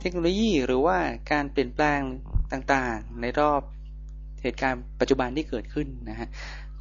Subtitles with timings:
[0.00, 0.96] เทคโนโลยีหรือว่า
[1.32, 2.00] การเปลี่ยนแปลง
[2.52, 3.60] ต่างๆ ในรอบ
[4.42, 6.28] เหตุการณ์ปัจจุบันที่เกิดขึ้นนะฮะ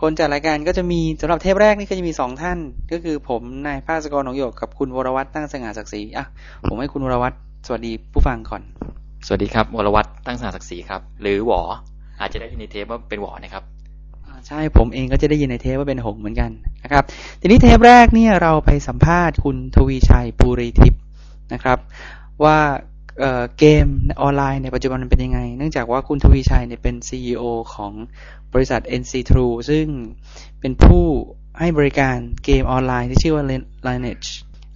[0.01, 2.59] คนจัดรายการก็จะมีสำหรับเทปแรกนี่ก็จะมีสองท่าน
[2.91, 6.25] ก็คือผมนายภาสกรหนองโยกกับคุณวรวัตรตั้งสง่าศักดิ์ศรีอะ
[6.69, 7.35] ผมให้คุณวรวัตร
[7.67, 8.61] สวัสดีผู้ฟังก่อน
[9.25, 11.61] สวัสดีครับวรวัตรตั้งสง่าศักดิ์ศรีครับ หรือหวอ
[12.19, 13.63] อาจจะได้ยินในเทปว่าเป็นหวอนะครับ
[14.25, 16.51] อ่าใช่ผมเองก็จะได้ยินในเทปว่าเป็นหงส์เหมือนกัน
[16.83, 17.03] นะครับ
[17.41, 21.01] ทีนี้เทปแรกเนี่ยเราไปสัมภาษณ์คุณทวีชัยปูรีทิพย์
[21.53, 21.77] นะครับ
[22.43, 22.57] ว่า
[23.19, 23.85] เเกม
[24.21, 27.43] ออนไลน์ในปัจจุบันมันเป็นยังไง เนื่องจากว่าคุณทวีชัยเนี่ยเป็น CEO
[27.75, 27.93] ของ
[28.53, 29.85] บริษัท NC True ซึ่ง
[30.59, 31.05] เป็นผู้
[31.59, 33.45] ให้บริการเกมออนไลน์ที่ชื่อว่า
[33.87, 34.29] Lineage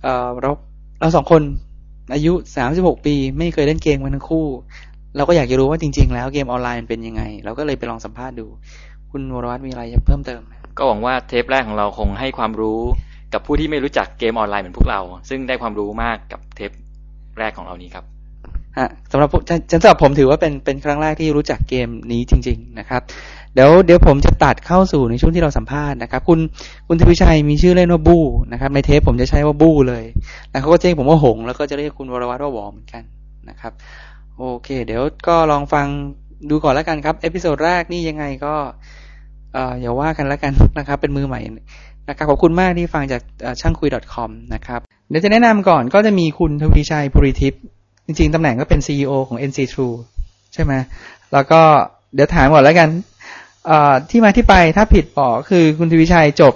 [0.03, 0.51] เอ่อเรา
[0.99, 1.41] เราสองคน
[2.13, 2.33] อายุ
[2.69, 4.47] 36 ปี ไม่เคยเล่นเกมกันทั้งคู่
[5.15, 8.45] เราก็อยากจะรู้ว่าจริง ๆ แล้วเกมออนไลน์มันเป็นยังไง เราก็เลยไปลองสัมภาษณ์ดู
[9.11, 10.41] คุณวรวัตรมีอะไรจะเพิ่มเติม
[10.77, 12.81] ก็หวังว่าเทปแรกของเราคงให้ความรู้
[13.33, 16.71] กับผู้ที่ไม่รู้จักเกมออนไลน์เหมือนพวกเรา ซึ่งได้ความรู้มากกับเทป
[17.39, 18.12] แรกของเรานี้ครับ
[18.79, 23.01] ฮะสำหรับผมฉันสำหรับผมถือว่าเป็นเป็นครั้งแรกที่รู้จักเกมนี้จริง ๆ นะครับ
[23.53, 26.39] เดี๋ยวเดี๋ยวผมจะตัดเข้าสู่ในช่วงที่เราสัมภาษณ์นะครับ คุณ
[26.87, 30.03] คุณทวิชัยมีชื่อเล่นว่าบู้นะครับ ในเทปผมจะใช้ว่าบู้เลย
[30.51, 33.03] แล้วเขาก็จะเรียกผมว่าหง แล้วก็จะเรียกคุณวรวัตรว่าหวอเหมือนกัน
[33.49, 33.73] นะครับ
[34.37, 35.87] โอเค เดี๋ยวก็ลองฟัง
[36.49, 38.53] ดูก่อนแล้วกันครับ episode แรกนี่ยังไงก็
[39.53, 41.41] เอ่ออย่าว่ากันแล้วกันนะครับ เป็นมือใหม่
[42.09, 43.21] นะครับขอบคุณมากที่ฟังจาก
[43.61, 44.79] ช่างคุย .com นะครับ
[45.09, 47.63] เดี๋ยวจะแนะนำก่อนก็จะมีคุณทวีชัยภูริทิพย์
[48.05, 49.95] จริงๆตำแหน่งก็เป็น CEO ของ NC True
[50.53, 50.73] ใช่ไหม
[51.33, 51.61] แล้วก็
[52.13, 52.89] เดี๋ยวถามก่อนแล้วกัน
[53.65, 56.53] เอ่อที่มาที่ไปถ้าผิดบอกคือคุณทวีชัยจบ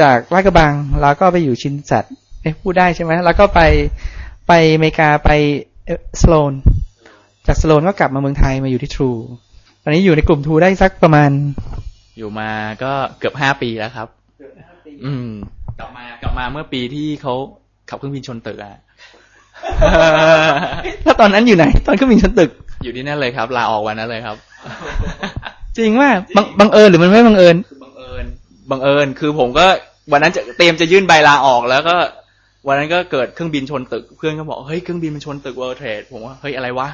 [0.00, 2.04] จากลาดกระบัง แล้วก็ไปอยู่ชินสัต
[2.42, 3.60] เอ๊ะพูดได้ใช่ไหมแล้วก็ไป
[4.48, 5.30] ไปอเมริกาไป
[6.20, 6.52] สโลน
[7.46, 9.18] จากสโลนก็กลับมาเมืองไทยมาอยู่ที่ True
[9.82, 11.30] ตอนนี้อยู่ในกลุ่ม True ได้สักประมาณ
[12.18, 12.50] อยู่มา
[12.82, 14.08] ก็เกือบห้าปีแล้วครับ
[15.04, 15.28] อืม
[15.78, 17.34] กลับมากลับมาเมื่อปีที่เขา
[17.88, 18.74] ขับเครื่องบินชนตึกอะ
[21.04, 22.50] ถ้าตอนนั้นอยู่ไหน ตอนเครื่องบินชนตึก
[22.84, 24.36] อยู่ที่นั่นเลยครับ ลาออกวันนั้นเลยครับ
[25.78, 28.26] จริงว่าบังบังเอิญหรือมันไม่บังเอิญคือบังเอิญ
[28.70, 29.66] บังเอิญคือผมก็
[30.12, 31.96] วันนั้นจะเตรียมจะยื่นใบลาออกแล้วก็
[32.66, 36.88] วันนั้นก็เกิดเครื่องบินชนตึก เพื่อนก็บอกเฮ้ยเครื่องบินมันชนตึก World Trade ผมว่าเฮ้ยอะไรวะ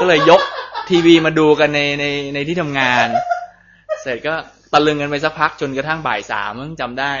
[0.00, 0.40] ก็เลยยก
[0.88, 3.06] ทีวีมาดูกันในในในที่ทำงาน
[4.02, 4.34] เสร็จก็
[4.72, 7.12] ตะลึงกันไปสักพักจนกระทั่งบ่ายสามมึงจำได้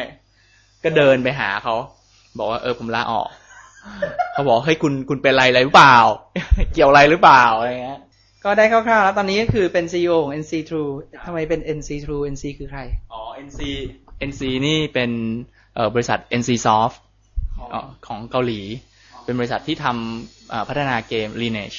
[0.84, 1.74] ก็เดินไปหาเขา
[2.38, 3.28] บอกว่าเออผมลาออก
[4.32, 5.96] เขาบอกเฮ้ยคุณคุณเป็นอะไรอะไรหรือเปล่า
[6.74, 8.00] เกี่ยวอะไรหรือเปล่าอะไรเงี้ย
[8.44, 10.90] ก็ได้คร่าวๆแล้วตอนนี้ก็คือเป็น CEO ของ NC True
[11.24, 12.80] ทำไมเป็น NC True NC คือใคร
[13.12, 13.60] อ๋อ NC
[14.30, 15.10] NC นี่เป็น
[15.74, 16.96] เอ่อบริษัท NC Soft
[17.72, 18.60] อ๋อของเกาหลี
[19.24, 21.78] เป็นบริษัทที่ทำอ่าพัฒนาเกม Lineage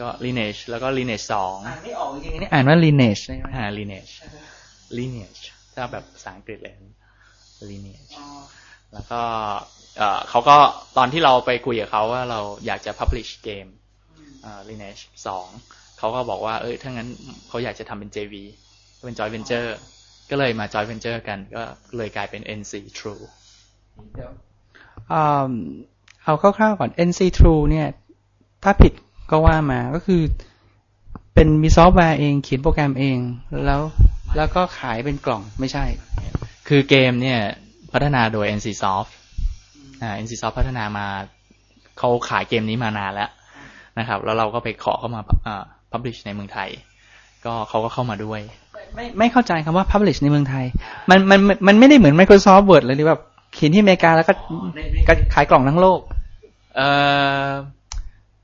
[0.00, 4.12] ก็ Lineage แล้วก็ Lineage สองอ่านไม่ออกจริงๆนี่อ่านว่า Lineage ใช่ไหมอ่า Lineage
[4.98, 5.40] Lineage
[5.74, 6.74] ถ้าแบบภาษาอังกฤษเลย
[7.70, 8.12] Lineage
[8.92, 9.20] แล้วก็
[10.30, 10.56] เขาก็
[10.96, 13.66] ตอนที่เราไปคุยกับเขาว่าเราอยากจะ publish เกม
[14.68, 15.46] Lineage สอง
[15.98, 17.08] เขาก็บอกว่า เอ้ยถ้างั้น
[17.48, 18.34] เขาอยากจะทำเป็น JV
[19.04, 19.68] เป็น joint venture
[20.30, 21.62] ก็เลยมา joint venture กัน ก็
[21.96, 23.22] เลยกลายเป็น NC True
[26.22, 27.88] เอาคร่าวๆก่อน NC True เนี่ย
[28.64, 28.92] ถ้าผิด
[29.30, 30.22] ก็ว่ามาก็คือ
[31.34, 33.18] เป็นมีซอฟต์แวร์เองเขียนโปรแกรมเอง
[33.66, 33.80] แล้ว
[34.36, 35.84] แล้วก็ขายเป็นกล่องไม่ใช่
[36.68, 37.40] คือเกมเนี่ย
[37.92, 39.10] พัฒนาโดย NC Soft
[40.02, 41.06] อ่า NC Soft พัฒนามา
[41.98, 43.30] เขาขายเกมนี้มานานแล้ว
[43.98, 46.68] นะครับ แล้วเราก็ไปขอเข้ามาอ่า publish ในเมืองไทย
[47.44, 48.40] ก็เขาก็เข้ามาด้วย
[48.94, 50.64] ไม่ไม่เข้าใจคำว่า publish ในเมืองไทย
[51.10, 53.20] มันมันมันมันไม่ได้เหมือน Microsoft Word เลยที่แบบ
[53.54, 54.34] เขียนที่อเมริกาแล้วก็
[55.08, 56.00] ก็ขายกล่องทั้งโลก
[56.76, 56.88] เอ่
[57.46, 57.48] อ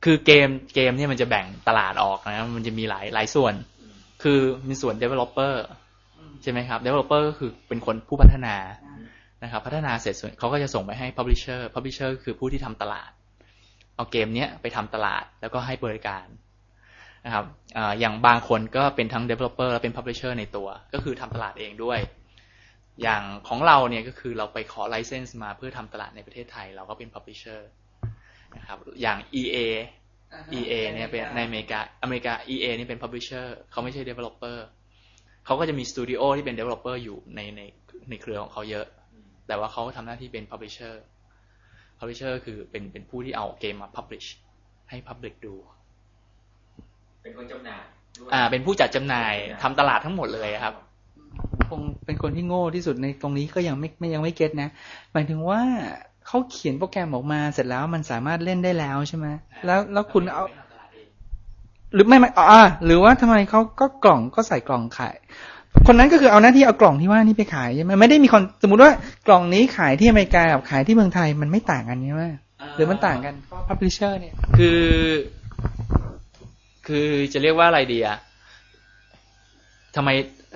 [0.04, 3.54] คือเกมเกมเนี่ยมันจะแบ่งตลาดออกนะมันจะมีหลายหลายส่วน
[4.22, 4.38] คือ
[4.68, 5.54] มีส่วน developer
[6.42, 8.54] ใช่ไหมครับ developer ก็คือเป็นคนผู้พัฒนา
[9.42, 13.10] นะครับ พัฒนาเสร็จส่วนเขาก็จะส่งไปให้ publisher publisher คือผู้ที่ทำตลาด
[13.96, 16.26] เอาเกมเนี้ยไปทำตลาดแล้วก็ให้บริการ
[17.26, 17.44] นะครับ
[17.76, 21.98] อ่าอย่างบางคนก็เป็นทั้ง developer และเป็น publisher ในตัว ก็คือทำตลาดเองด้วย
[23.02, 27.60] อย่างของเราเนี่ยก็คือเราไปขอ license มาเพื่อทำตลาดในประเทศไทย เราก็เป็น publisher
[28.56, 29.56] นะครับอย่าง EA
[30.58, 34.58] EA เนี่ยเป็นในอเมริกาอเมริกา EA นี่เป็น publisher เขาไม่ใช่ developer
[35.46, 37.60] เขาก็จะมีสตูดิโอที่เป็น developer อยู่ในใน
[38.10, 38.86] ในเครือของเขาเยอะ
[39.48, 40.94] แต่ว่าเขาทำหน้าที่เป็น publisher
[41.98, 44.26] publisher คือเป็นเป็นผู้ที่เอาเกมมา publish
[44.90, 45.54] ให้ public ดู
[47.22, 47.82] เป็นคนจำหน่าย
[48.18, 50.74] ด้วยอ่า เป็นผู้จัดจำหน่ายทำตลาดทั้งหมดเลยครับ
[51.68, 54.68] คงเป็นคนที่โง่ที่สุดในตรงนี้ก็ยังไม่ไม่ยังไม่เก็ตนะ
[55.12, 55.60] หมายถึงว่า
[56.26, 59.26] เขาเขียนโปรแกรมออกมาเสร็จแล้วมันสามารถเล่นได้แล้วใช่ไหม
[59.66, 60.44] แล้วแล้วคุณเอา
[61.94, 65.16] หรือไม่ไม่อ่าหรือว่าทำไมเขาก็กล่องก็ใส่กล่องขาย
[65.86, 68.90] คนนั้นก็คือเอาหน้าที่เอากล่องที่ว่านี่ไปขายใช่ไหมไม่ได้มีคนสมมติว่า
[69.26, 72.24] กล่องนี้ขายที่อเมริกากับขายที่เมืองไทยมันไม่ต่างกันใช่ไหม
[72.76, 74.82] หรือมันต่างกันเพราะพับลิเชอร์เนี่ย คือ
[76.86, 78.18] คือจะเรียกว่าอะไรดีอะ
[79.96, 80.08] ทำไม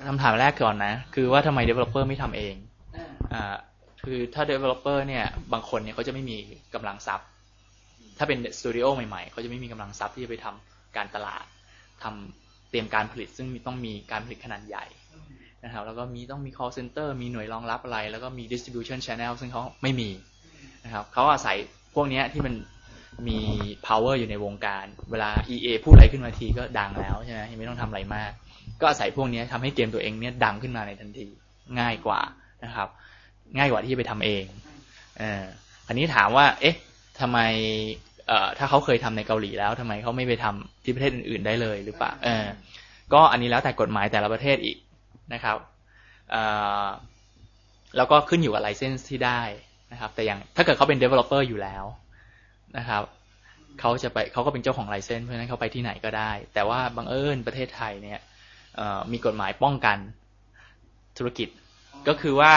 [0.07, 2.55] คำถามแรกก่อนนะ คือว่าทำไม developer ไม่ทำเอง
[3.33, 3.55] อ่า
[4.03, 6.37] คือถ้า developer เนี่ยบางคนเนี่ยเขาจะไม่มี
[6.75, 7.27] กำลังทรัพย์
[8.17, 11.45] ถ้าเป็นสตูดิโอใหม่ๆเขาจะไม่มีกำลังทรัพย์ที่จะไปทำการตลาด
[12.03, 14.85] ทำเตรียมการผลิต ซึ่งมีต้องมีการผลิตขนาดใหญ่
[15.63, 20.09] นะครับแล้วก็มีต้องมี call center มีหน่วยรองรับอะไร แล้วก็มี distribution channel ซึ่งเขาไม่มี
[20.85, 21.57] นะครับเขาอาศัย
[21.95, 22.53] พวกนี้ที่มัน
[23.27, 23.39] มี
[23.87, 28.31] power อยู่ในวงการ เวลา EA พูดอะไรขึ้นมาทีก็ดังแล้วใช่ไหมยังไม่ต้องทำอะไรมาก
[28.81, 31.27] ก็อาศัยพวกนี้ทำให้เกมตัวเองเนี่ยดังขึ้นมาในทันที
[31.79, 32.19] ง่ายกว่า
[32.65, 32.87] นะครับ
[33.57, 34.43] ง่ายกว่าที่จะไปทำเอง
[35.19, 35.43] เออ
[35.87, 36.75] อันนี้ถามว่า เอ๊ะ
[37.19, 37.39] ทำไม
[38.27, 42.45] เอ่อถ้าเขาเคยทำในเกาหลีแล้วทำไมเขาไม่ไปทำที่ประเทศอื่นๆได้เลยหรือเปล่าเออ
[43.13, 44.77] ก็อันนี้แล้วแต่กฎหมายแต่ละประเทศอีก
[45.33, 45.57] นะครับ
[47.97, 49.41] แล้วก็ขึ้นอยู่กับไลเซนส์ที่ได้
[49.91, 51.85] นะครับ แต่อย่างถ้าเกิดเขาเป็น developer อยู่แล้ว
[52.77, 53.03] นะครับ
[53.79, 58.19] เขาจะไปเขาก็เป็นเจ้าของไลเซนส์เพราะฉะนั้นเขาไปที่ไหนก็ได้ แต่ว่าบังเอิญประเทศไทยเนี่ย
[59.11, 59.97] มีกฎหมายป้องกัน
[61.17, 61.49] ธุรกิจ
[62.07, 62.53] ก็คือว่า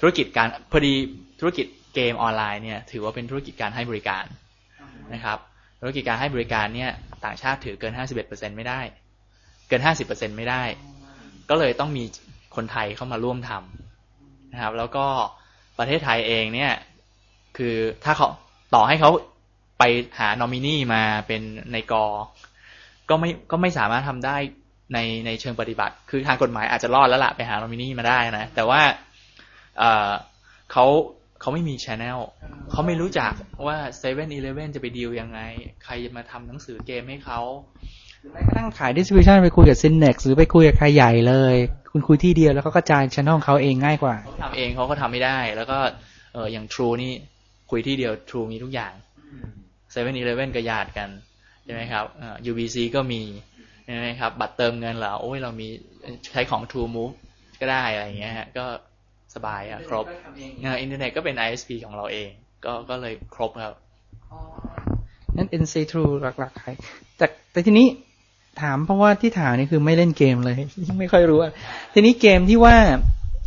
[0.00, 0.94] ธุรกิจการพอดี
[1.40, 4.24] ธุรกิจเกมออนไลน์เนี่ยถือว่าเป็นธุรกิจการให้บริการ
[5.14, 5.38] นะครับ
[5.80, 6.90] ธุรกิจการให้บริการเนี่ย
[7.24, 7.92] ต่างชาติถือเกิน
[8.24, 8.80] 51%ไม่ได้
[9.68, 10.62] เกิน 50%ไม่ได้
[11.50, 12.04] ก็เลยต้องมี
[12.56, 15.06] คนไทยเข้ามาร่วมทำนะครับ แล้วก็
[15.78, 16.72] ประเทศไทยเองเนี่ย
[17.56, 18.28] คือถ้าเขา
[18.74, 19.10] ต่อให้เขา
[19.78, 19.82] ไป
[20.18, 21.42] หานอมินีมาเป็น
[21.72, 22.04] ในกอ
[23.08, 24.36] ก็ไม่ก็ไม่สามารถทำได้
[24.94, 28.80] ในในเชิงปฏิบัติ คือทางกฎหมายอาจจะรอดแล้วล่ะไปหานอมินีมาได้นะ แต่ว่า
[29.78, 30.10] เออ
[30.72, 30.86] เขา
[31.40, 32.18] เขาไม่มี channel
[32.70, 33.32] เขาไม่รู้จัก
[33.66, 35.40] ว่า7-Eleven จะไปดีลยังไง
[35.84, 37.40] ใครจะมาทำหนังสือเกมให้เขา
[38.32, 41.54] แม้กระทั่งขาย distribution ไปคุยกับ Synnex หรือไปคุยกับใครใหญ่เลย
[41.92, 45.78] คุณคุยที่เดียวแล้วเขากระจายช่องเขาเองง่ายกว่าเขาทำเองเขาก็ทำไม่ได้ แล้วก็
[46.32, 47.12] เอออย่าง True นี่
[47.70, 48.92] คุยที่เดียว True มีทุกอย่าง
[49.90, 51.08] 7-Eleven ก็ญาติกัน
[51.64, 53.22] ใช่ไหมครับเอ่อ UBC ก็มี
[53.84, 55.68] ใช่ไหมครับ บัตรเติมเงินเหรอโอ้ยเรามี
[56.32, 57.14] ใช้ของ True Move
[57.60, 58.64] ก็ได้อะไรอย่างเงี้ยฮะก็
[59.34, 60.04] สบายอะครับ
[60.62, 62.30] เอออินเทอร์เน็ตก็เป็น ISP ของเราเอง
[62.64, 63.74] ก็ก็เลยครบครับ
[65.36, 66.74] นั่น NC True หลักๆขาย
[67.16, 67.86] แต่แต่ทีนี้
[68.62, 70.56] ถามเพราะว่าที่ถามนี่คือไม่เล่นเกมเลย
[70.98, 71.52] ไม่ค่อยรู้อะ
[71.92, 72.74] ทีนี้เกมที่ว่า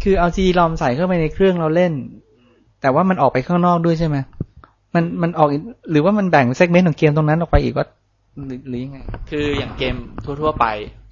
[0.04, 1.94] คือเอาซีลอมใส่เข้าไปในเครื่องเราเล่น
[2.82, 4.18] แต่ว่ามันออกไปข้างนอกด้วยใช่ไหม
[4.96, 5.62] มันมันออกอีก
[5.92, 7.88] หรือว่ามันแบ่งเซกเมนต์ของเกมตรงนั้นออกไปอีกว่า
[8.48, 8.98] หรือหรือยังไง
[9.32, 10.66] คืออย่างเกมทั่ว ๆ ไป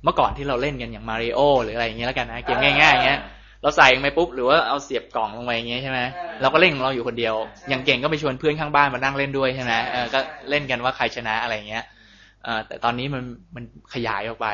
[0.04, 3.20] เมื่อก่อนที่เราเล่นกันอย่างมาริโอหรืออะไรอย่างเงี้ยแล้วกันนะเกมง่ายๆอย่างเงี้ย
[3.62, 6.00] เราใส่ลงไปปุ๊บหรือว่าเอาเสียบกล่องลงไปอย่างเงี้ยใช่ไหม
[6.42, 7.36] เราก็เล่นของเราอยู่คนเดียว
[7.70, 12.01] อย่างเก่งก็ไปชวนเพื่อนข้างบ้านมานั่งเล่นด้วยใช่ไหมเออก็เล่นกันว่าใครชนะอะไรอย่างเงี้ยเออ
[12.68, 13.24] แต่ตอนนี้มัน
[13.56, 14.48] มันขยายออกไป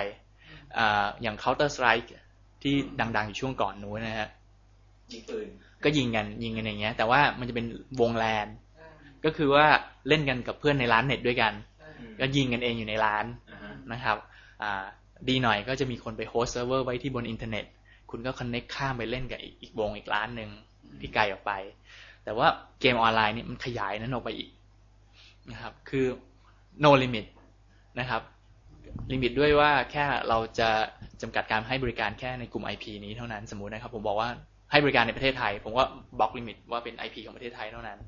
[0.77, 2.09] อ่าอย่าง Counter Strike
[2.61, 4.29] ที่ดังๆอยู่ช่วงก่อนนู้นนะฮะ
[5.11, 5.47] ยิงปืน
[5.83, 7.65] ก็ยิงกันยิงกันอย่างเงี้ย แต่ว่ามันจะเป็น
[8.01, 8.47] วงแลน
[9.25, 9.65] ก็คือว่า
[10.07, 11.53] เล่นกันกับเพื่อนในร้านเน็ตด้วยกัน
[12.19, 13.25] ก็ยิงกันเองอยู่ในร้าน
[13.93, 14.17] นะครับ
[14.63, 14.85] อ่า
[15.29, 17.65] ดีหน่อยก็จะมีคนไป host server ไว้ที่บนอินเทอร์เน็ต
[18.11, 20.49] คุณก็ connect ข้ามไปเล่นกับอีกอีกวงอีกร้านหนึ่ง
[20.99, 21.51] ที่ไกลออกไป
[22.23, 22.47] แต่ว่า
[22.81, 24.49] เกมออนไลน์เนี่ยมันขยายนั้นออกไปอีก
[25.51, 26.05] นะครับ คือ
[26.83, 27.25] no limit
[27.99, 28.21] นะครับ
[29.11, 30.69] limit ด้วยว่าแค่เราจะ
[31.21, 34.29] จำกัดการให้บริการแค่ในกลุ่ม IP นี้เท่านั้นสมมุตินะครับ ผมบอกว่า
[34.71, 35.83] ให้บริการในประเทศไทย ผมก็
[36.19, 37.99] block limit ว่าเป็น IP ของประเทศไทยเท่านั้น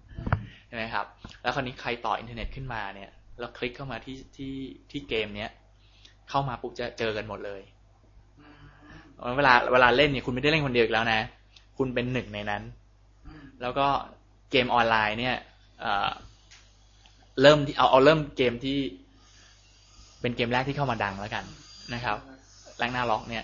[0.67, 1.05] ใช่ไหมครับ
[1.41, 4.53] แล้วคราวนี้ใครต่ออินเทอร์เน็ตขึ้นมาเนี่ยแล้วคลิกเข้ามาที่ที่
[4.91, 5.51] ที่เกมเนี้ย
[6.29, 7.61] เข้ามาปุ๊บจะเจอกันหมดเลย
[9.37, 11.21] เวลาเวลาเล่นเนี่ยคุณไม่ได้เล่นคนเดียวอีกแล้วนะ
[11.77, 12.63] คุณเป็นหนึ่งในนั้น
[13.61, 13.87] แล้วก็
[14.51, 15.35] เกมออนไลน์เนี่ย
[15.79, 16.09] เอ่อ
[17.41, 18.77] เริ่มที่เอาเอาเริ่มเกมที่
[20.21, 21.45] เป็นเกมแรกที่เข้ามาดังแล้วกัน
[21.93, 22.17] นะครับ
[22.77, 23.43] แรงหน้าล็อกเนี่ย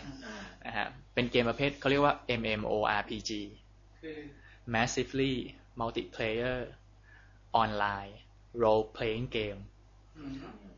[0.65, 3.31] นะฮะเป็นเกมประเภทเขาเรียกว่า MMORPG
[4.75, 5.33] massively
[5.81, 6.57] multiplayer
[7.63, 8.13] online
[8.61, 9.59] role playing game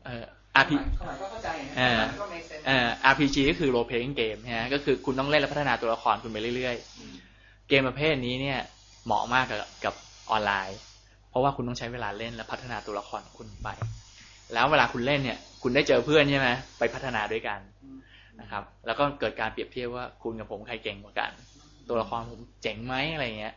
[0.04, 0.24] เอ่อ
[0.62, 0.72] RP
[1.76, 2.00] เอ่อ
[2.66, 8.60] เอ่อ RPG ก็คือ role playing game นะฮะก็คือคุณต้องเล่นและพัฒนาตัวละครคุณไปเรื่อยๆ เกมประเภทนี้เนี่ย
[9.04, 9.94] เหมาะมากกับกับ
[10.30, 10.78] ออนไลน์
[11.30, 13.68] เพราะว่าคุณต้องใช้เวลาเล่นและพัฒนาตัวละครของคุณไป
[14.54, 17.60] แล้วเวลาคุณเล่นเนี่ย คุณได้เจอเพื่อนใช่ไหมไปพัฒนาด้วยกัน
[18.40, 21.30] นะครับ แล้วก็เกิดการเปรียบเทียบว่าคุณกับผมใครเก่งกว่ากัน
[21.88, 23.54] ตัวละครผมเจ๋งไหมอะไรเงี้ย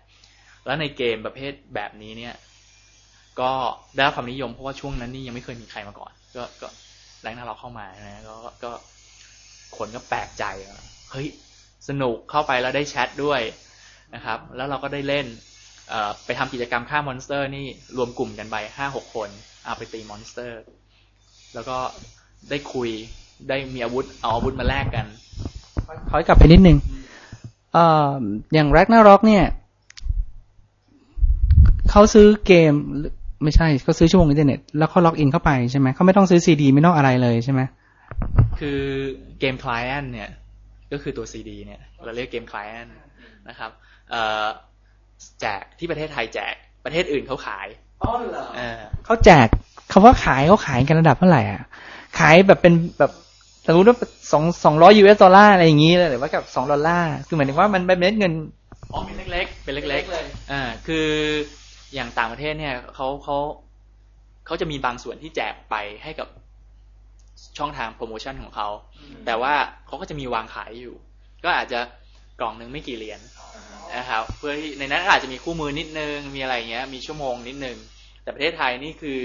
[0.66, 2.36] แล้วในเกมประเภทแบบนี้เนี่ย
[3.42, 3.52] ก็
[3.96, 6.68] ได้รับความนิยมเพราะว่าช่วงนั้นนี่ยังไม่เคยมีใครมาก่อน ก็ก็
[7.22, 8.72] แรงหน้าเราเข้ามานะก็ก็
[9.78, 11.28] คนก็แปลกใจว่าเฮ้ย
[11.90, 13.42] สนุกเข้าไปแล้วได้แชทด้วย
[14.16, 15.26] นะครับ แล้วเราก็ได้เล่น
[15.90, 17.66] เอ่อไปทำกิจกรรมฆ่า monster นี่
[17.98, 19.30] รวมกลุ่มกันไปห้าหกคน
[19.66, 20.62] เอาไปตี monster
[21.54, 21.78] แล้วก็
[22.50, 22.90] ได้คุย
[23.50, 25.06] ได้มีอาวุธเอาอาวุธมาแลกกัน
[26.10, 26.78] ถอยกลับไปนิดนึง
[27.74, 28.20] เอ่อ
[28.54, 29.46] อย่าง Ragnarok เนี่ย
[31.92, 37.62] เขาซื้อเกมหรือไม่ใช่เขาซื้อชั่วโมงอินเทอร์เน็ตแล้วเขา login เข้าไปใช่ไหมเขาไม่ต้องซื้อซีดีไม่ต้องอะไรเลยใช่ไหม
[38.60, 38.82] คือ
[39.40, 40.30] เกม client เนี่ย
[40.92, 42.90] ก็คือตัว CD เนี่ย เราเรียกเกม client
[43.50, 43.72] นะครับ
[44.10, 44.46] เอ่อ
[45.42, 46.56] แจกที่ประเทศไทยแจก
[46.86, 47.68] ประเทศอื่นเขาขาย
[48.04, 49.48] อ๋อเหรอเออเขาแจก
[49.92, 51.62] คำว่าขายเขาขายกันระดับเท่าไหร่อะ
[52.20, 53.12] ขายแบบเป็นแบบ
[53.66, 53.98] สมมติว่า
[54.32, 58.34] สองสองร้อย US dollar อะไรอย่างนี้เลยหรือว่ากับสองดอลลาร์คือหมายถึงว่ามันเป็นเม็ดเงิน
[58.94, 61.08] อ๋อเป็นเล็กๆเป็นเล็กๆอ่าคือ
[61.94, 63.38] อย่างต่างประเทศเนี่ยเขาเขา
[64.46, 66.28] เขาจะมีบางส่วนที่แจกไปให้กับ
[67.58, 68.68] ช่องทางโปรโมชั่นของเขา
[69.26, 69.54] แต่ว่า
[69.88, 70.96] เขาก็จะมีวางขายอยู่
[71.44, 71.80] ก็อาจจะ
[72.40, 73.20] กล่องหนึ่งไม่กี่เหรียญ
[73.98, 77.78] นะครับเพื่อที่ในนั้นอาจจะมีคู่มือนิดนึง มีอะไรเงี้ย มีชั่วโมงนิดนึง
[78.24, 79.20] แต่ประเทศไทยนี่คือ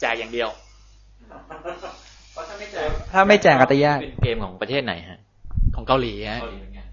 [0.00, 0.48] แจกอย่างเดียว
[3.12, 5.20] ถ้าไม่แจกอัตยาเป็นเกมของประเทศไหนฮะ
[5.74, 6.40] ของเกาหลีฮะ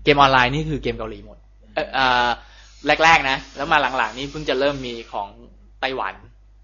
[0.04, 1.38] เกมออนไลน์นี่คือเกมเกาหลีหมด
[1.76, 2.30] เอออ่า
[3.04, 5.28] แรกๆนะ แล้วมาหลังๆ นี่เพิ่งจะเริ่มมีของ
[5.82, 6.16] ไต้หวัน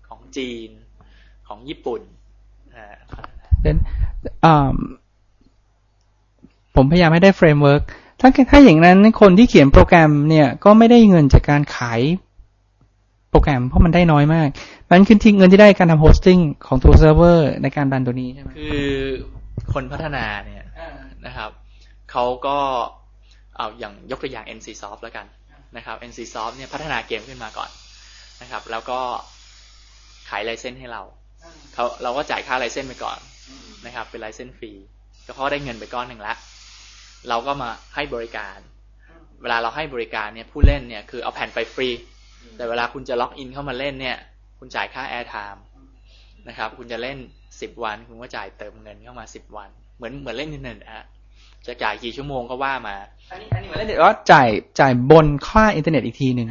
[0.08, 0.70] ของจีน
[1.48, 2.02] ของญี่ปุ่น
[2.76, 2.96] อ่า
[3.62, 3.78] เน
[4.46, 4.76] อ่า
[6.76, 7.84] ผมพยายามให้ได้ framework
[8.20, 12.02] ถ้าถ้าอย่างนั้นคนที่เขียนโปรแกรมเนี่ยก็ไม่ได้เงินจากการขาย
[13.34, 14.50] โปรแกรมเพราะมันได้น้อยมาก
[14.92, 18.92] มันคือที่เงินที่ได้การทำ hosting ของตัวเซิร์ฟเวอร์ในการดันตัวนี้ใช่ไหมคือ
[19.74, 20.64] คนพัฒนาเนี่ย
[21.26, 21.50] นะครับ
[22.12, 22.58] เขาก็
[23.58, 25.26] เอาอย่างยกตัวอย่าง NCSoft แล้วกัน
[25.78, 27.70] นะครับ NCSoft เนี่ยพัฒนาเกมขึ้นมาก่อน
[28.42, 29.00] นะครับ แล้วก็
[30.30, 31.02] ขาย license ให้เรา
[31.74, 33.20] เขาเราก็จ่ายค่า license ไปก่อน
[33.86, 34.72] นะครับ เป็น license fee
[35.26, 36.34] ก็เขาได้เงินไปก้อนหนึ่งละ
[37.30, 38.58] เราก็มาให้บริการ
[39.42, 41.90] เวลาเราให้บริการเนี่ยผู้เล่นเนี่ยคือเอาแผ่นไปฟรี
[42.58, 44.18] แต่เวลาคุณจะ login เข้ามาเล่นเนี่ย
[44.60, 45.64] คุณจ่ายค่า airtime
[46.48, 47.18] นะครับ คุณจะเล่น
[47.62, 51.06] สิบวัน คุณก็จ่ายเติมเงินเข้ามาสิบวัน เหมือนเหมือนเล่นอินเทอร์เน็ตอะ
[51.68, 52.96] จะจ่ายกี่ชั่วโมงก็ว่ามา
[53.32, 54.48] อันนี้อันนี้เหมือนเล่นเน็ตว่าจ่าย
[54.80, 56.48] จ่ายบนค่าอินเทอร์เน็ตอีกทีหนึ่ง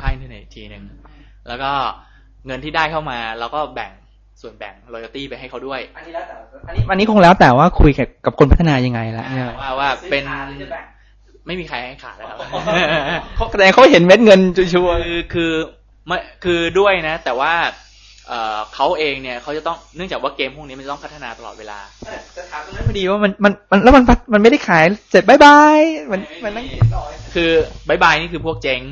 [0.00, 0.82] ค่าอินเทอร์เน็ตอีกทีหนึ่ง
[1.48, 1.72] แล้วก็
[2.46, 3.92] เงินที่ได้เข้ามาเราก็แบ่ง
[4.42, 6.34] ส่วนแบ่ง royalty ไปให้เขาด้วย อันนี้แล้วแต่
[6.68, 9.24] อันนี้อันนี้คงแล้วแต่ว่าคุยกับกับคนพัฒนายังไงละ
[9.62, 10.24] ว่าว่าเป็น
[11.46, 12.38] ไม่มีใครให้ขาดแล้วครับ
[13.36, 15.52] เขาแต่เขาเห็นเม็ดเงิน sure คือคือ
[16.06, 17.52] ไม่คือด้วยนะ แต่ว่า
[18.28, 21.78] เอ่อเขาเองเนี่ยเขาจะต้องเนื่องจากว่าเกมพวกนี้มันจะต้องพัฒนาตลอดเวลา
[22.36, 25.80] จะถามตรงนั้นพอดีว่ามันมันมันแล้วมันมันไม่ได้ขายเสร็จ bye bye
[26.10, 26.66] มันมันนั่ง
[27.34, 27.50] คือ
[27.88, 28.82] bye bye นี่คือพวกเจ๊ง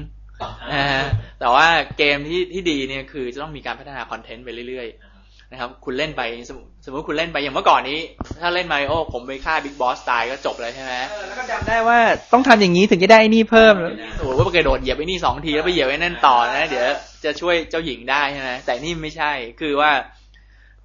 [0.73, 1.05] นะฮะ
[1.41, 1.67] แต่ว่า
[1.99, 5.10] เกมที่ที่ดีเนี่ยคือจะต้องมีการพัฒนา content ไปเรื่อยๆ
[5.51, 7.99] นะครับ คุณเล่นไปสมมุติสมมติคุณเล่นไปอย่างเมื่อก่อนนี้
[8.41, 10.93] ถ้าเล่นมาริโอผมไปฆ่า big boss ตายก็จบเลยใช่ไหม
[11.27, 11.99] แล้วก็จำได้ว่า
[12.33, 13.75] ต้องทำอย่างนี้ถึงจะได้ไอ้นี่เพิ่ม
[14.19, 16.85] สมมติว่าไปกระโดดเหยียบไอ้นี่สองทีแล้วไปเหยียบไอ้นั่นต่อนะ เดี๋ยว
[17.25, 19.91] จะช่วยเจ้าหญิงได้ใช่ไหมแต่นี่ไม่ใช่คือว่า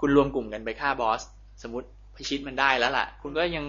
[0.01, 1.21] คุณรวมกลุ่มกันไปฆ่าบอส
[1.63, 3.65] สมมติพิชิตมันได้แล้วล่ะ คุณก็ยัง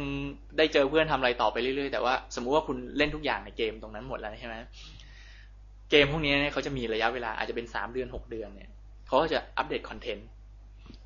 [0.58, 4.54] ได้เจอเพื่อนทำอะไรต่อไปเรื่อยๆแต่ว่าสมมุติว่าคุณเล่นทุกอย่างในเกมตรงนั้นหมดแล้วใช่ไหม
[5.90, 8.70] เกมพวกนี้เนี่ยเขาจะมีระยะเวลาอาจจะเป็นสามเดือนหกเดือนเนี่ย
[9.06, 10.26] เขาก็จะอัปเดตคอนเทนต์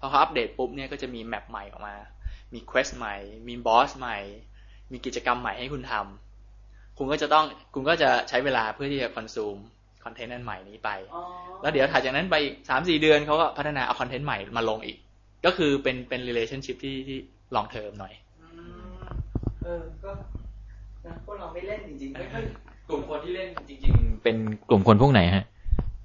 [0.01, 1.97] พอเขาอัปเดตปุ๊บเนี่ยก็จะมีแมปใหม่ออกมา
[2.55, 3.17] มี quest ใหม่
[3.49, 4.19] มี boss ใหม่
[4.93, 9.57] มีกิจกรรมใหม่ให้คุณทำคุณก็จะต้องคุณก็จะใช้เวลาเพื่อที่จะ consume
[10.05, 10.91] content อันใหม่นี้ไป
[11.63, 12.37] แล้วเดี๋ยวถัดจากนั้นไป
[12.69, 14.99] สามสี่เดือนเขาก็พัฒนาเอา content ใหม่มาลงอีก
[15.45, 17.19] ก็คือเป็นเป็น relationship ที่ที่
[17.55, 18.15] long term หน่อย
[19.63, 20.11] เออก็
[21.27, 22.43] พวกเราไม่เล่นจริงๆไม่ค่อย
[22.89, 24.37] กลุ่มคนที่เล่นจริง ๆ เป็น
[24.71, 25.45] กลุ่มคนพวกไหนฮะ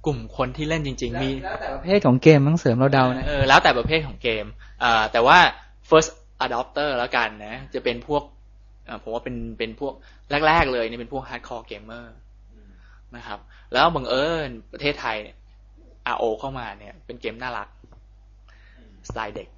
[0.06, 4.44] กลุ่มคนที่เล่นจริง ๆ มีแล้วแต่ประเภทของเกมต้องเสริมเราเดานะเออแล้วแต่ประเภทของเกม
[4.82, 5.38] อ่าแต่ว่า
[5.88, 6.10] first
[6.44, 8.22] adopter แล้วกันนะ จะเป็นพวก
[8.88, 9.94] อ่าผมว่าเป็นเป็นพวก
[10.46, 12.06] แรก ๆ เลยนี่เป็นพวก hardcore gamer
[13.16, 13.38] นะครับ
[13.72, 15.36] แล้วบังเอิญประเทศไทยเนี่ย
[16.14, 17.68] RO เข้ามาเนี่ย เป็นเกมน่ารัก
[19.08, 19.48] สไตล์เด็ก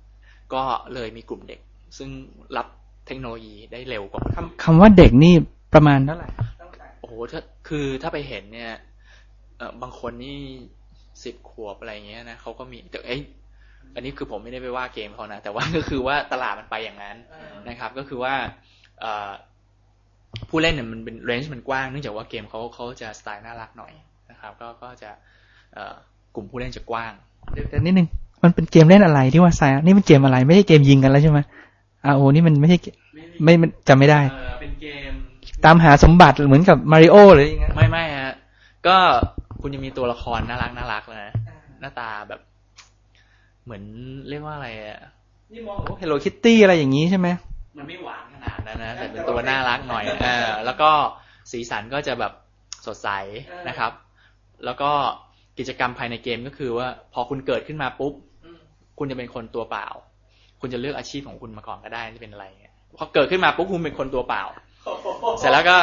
[0.55, 0.63] ก็
[0.95, 1.61] เลยมีกลุ่มเด็ก
[1.99, 2.11] ซึ่ง
[2.57, 2.67] รับ
[3.07, 5.35] เทคโนโลยีได้เร็วกว่าคนคำคำว่าเด็กนี่
[5.75, 6.29] ประมาณเท่าไหร่
[7.01, 8.88] โอ้โหถ้าคือถ้าไปเห็นเนี่ยเออ
[9.83, 10.39] บางคนนี่
[11.25, 13.23] สิบขวบอะไรเงี้ยนะเขาก็มีแต่เอ้ย
[13.95, 17.17] อันนี้คือผมไม่ได้ไปว่าเกมเขานะ แต่ว่าก็คือว่าตลาดมันไปอย่างนั้น
[17.69, 18.35] นะครับ ก็คือว่า
[19.01, 19.31] เอ่อ
[20.49, 23.93] ผู้เล่นเนี่ยมันเป็นเรนจ์มันกว้างเนื่องจากว่าเกมเขาเขาจะสไตล์น่ารักหน่อย
[24.31, 25.11] นะครับ ก็ก็จะ
[25.75, 25.95] เอ่อ
[26.35, 27.13] กลุ่มผู้เล่นจะกว้าง
[27.53, 28.09] เดี๋ยวแต่นิดนึง
[28.43, 31.39] มันเป็นเกมเล่นอะไรที่ว่าไซนี่มันเกมอะไร ไม่ใช่เกมยิงกันแล้วใช่ไหม
[32.05, 32.95] อาโอนี่มันไม่ใช่เกม
[33.45, 35.13] ไม่มันจำไม่ได้เออเป็นเกม
[35.65, 38.35] ตามหาสมบัติเหมือนกับมาริโอหรือยังไงไม่ไม่ฮะ
[38.87, 38.99] ก็
[39.61, 41.33] คุณจะมีตัวละครน่ารักน่ารักนะ
[41.81, 42.41] หน้าตาแบบ
[43.65, 43.83] เหมือน
[44.29, 45.01] เรียกว่าอะไรอะ
[45.53, 47.29] นี่มองเฮลโลคิตตี้อะไรอย่างนี้ใช่ไหม
[47.77, 50.91] มันไม่หวานขนาดนั้นนะแต่เป็นตัวน่ารักหน่อยเออแล้วก็
[51.51, 52.33] สีสันก็จะแบบ
[52.87, 53.09] สดใส
[53.69, 53.93] นะครับ
[54.65, 54.91] แล้วก็
[55.59, 58.15] กิจกรรมภายในเกมก็คือว่า พอคุณเกิดขึ้นมาปุ๊บ
[58.99, 59.89] คุณจะเป็นคนตัวเปล่า
[60.61, 64.45] คุณจะเลือกอาชีพของคุณมาก่อนก็ได้จะเป็นอะไรเงี้ยพอเกิดขึ้นมาปุ๊บคุณเป็นคนตัวเปล่า
[65.39, 65.79] เสร็จแล้วก็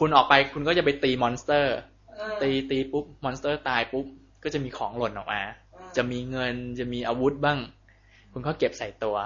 [0.00, 1.76] คุณออกไปคุณก็จะไปตี monster
[2.42, 4.06] ตีตีปุ๊บ monster ตายปุ๊บ
[4.44, 5.42] ก็จะมีของหล่นออกมา
[5.96, 7.58] จะมีเงินจะมีอาวุธบ้าง
[8.32, 9.16] คุณก็เก็บใส่ตัว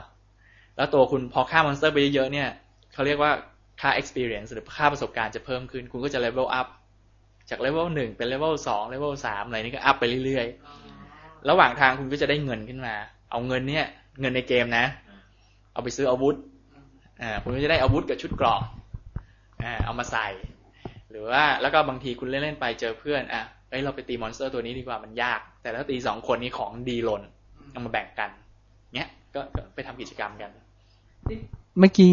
[0.77, 2.49] แล้วตัวคุณพอฆ่า monster ไปเยอะๆเนี่ย
[2.93, 3.33] เขาเรียกว่า
[3.81, 6.67] ค่า experience หรือค่าประสบการณ์จะเพิ่มขึ้น คุณก็จะ level up
[7.51, 12.95] จาก level หนึ่งเป็น level สอง level สามอะไรนี่ก็ up ไปเรื่อยๆ ระหว่างทางคุณก็จะได้เงินขึ้นมา
[13.31, 13.87] เอาเงินเนี่ย
[14.21, 14.85] เงินในเกมนะ
[15.73, 16.35] เอาไปซื้ออาวุธ
[17.23, 18.61] อ่า คุณก็จะได้อาวุธกับชุดเกราะ
[19.63, 20.27] อ่า เอามาใส่
[21.11, 27.23] หรือว่าแล้วก็บางทีคุณเล่นๆไปเจอเพื่อนอะเอ้ยเราไปตีมอนสเตอร์ตัวนี้ดีกว่ามันยาก แต่ถ้าตีสองคนนี้ของดีหล่น
[27.73, 28.31] เอามาแบ่งกัน
[28.97, 30.51] เนี้ยก็ก็ไปทำกิจกรรมกัน
[31.79, 32.11] เมื่อกี้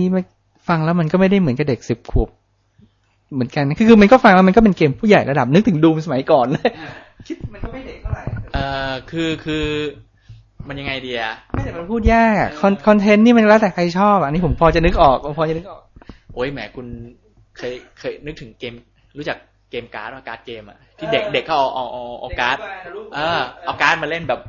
[0.67, 2.29] ฟังแล้วมันก็ไม่ได้เหมือนกับเด็กสิบขวบ
[3.33, 6.69] เหมือนกันคือคือมันก็ฟังแล้วมันก็เป็นเกมผู้ใหญ่ระดับนึกถึงดูมสมัยก่อนเลย
[7.27, 8.23] คิดมันก็ไม่เด็กเท่าไหร่
[8.53, 9.65] เอ่อคือคือ
[10.67, 15.81] มันยังไงดีอะไม่แต่มันพูดยากอะคอน content นี่มันแล้วแต่ใครชอบอะอันนี้ผมพอจะนึกออกผมพอจะนึกออก
[16.33, 16.87] โอ้ยแหมคุณ
[17.57, 18.73] เคยเคยนึกถึงเกม
[19.17, 19.37] รู้จัก
[19.71, 22.57] เกมการ์ดว่าการ์ดเกมอะที่เด็กเด็กเขาเอาเอาเอาเอาการ์ด
[23.15, 24.39] เออเอาการ์ดมาเล่นแบบ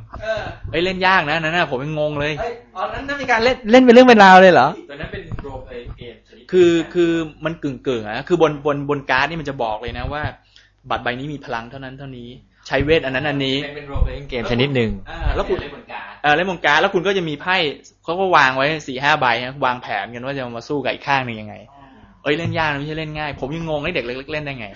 [0.71, 2.33] เอ้ยเล่นยากนะนั่นน่ะผมยังงงเลย
[2.75, 7.11] อ๋อนั้นนั่นมีการเล่นเล่นเป็นเรื่องเป็นราวเลยเหรอตอนนั้นเป็น role play game ชนิดคือคือ
[7.45, 10.23] มันกึ่งกึ่งๆอะคือบนบนบนการ์ดนี่มันจะบอกเลยนะว่า
[10.89, 12.29] บัตรใบนี้มีพลังเท่านั้นเท่านี้
[12.67, 17.55] ใช้เวทอันนั้นอันนี้เป็น role play game ชนิดหนึ่งอ่าแล้วคุณเล่นบนการ์ดเออเล่นบนการ์ดแล้วคุณก็จะมีไพ่
[18.03, 21.55] เขาก็วางไว้สี่ห้าใบนะวางแผนกันว่าจะมาสู้กับอีกข้างหนึ่งยังไง
[22.23, 24.67] เอ้ยเล่นยากนะไม่ใช่เล่นง่าย ผมยังงงให้เด็กเล็กๆเล่นได้ไง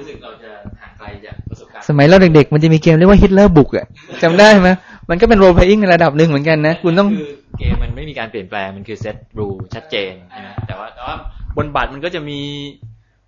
[0.00, 3.86] รู้สึกเราจะห่างไกลจากประสบการณ์สมัยเราเด็กๆ มันจะมีเกมเรียกว่าฮิตเลอร์บุกอะ
[4.22, 4.70] จำได้ไหม
[5.10, 11.14] มันก็เป็น role play ในระดับหนึ่งเหมือนกันนะ คุณต้องคือเกมมันไม่มีการเปลี่ยนแปลงมันคือ set rule ชัดเจนใช่ไหมแต่ว่าแต่ว่า
[11.56, 12.40] บนบัตรมันก็จะมี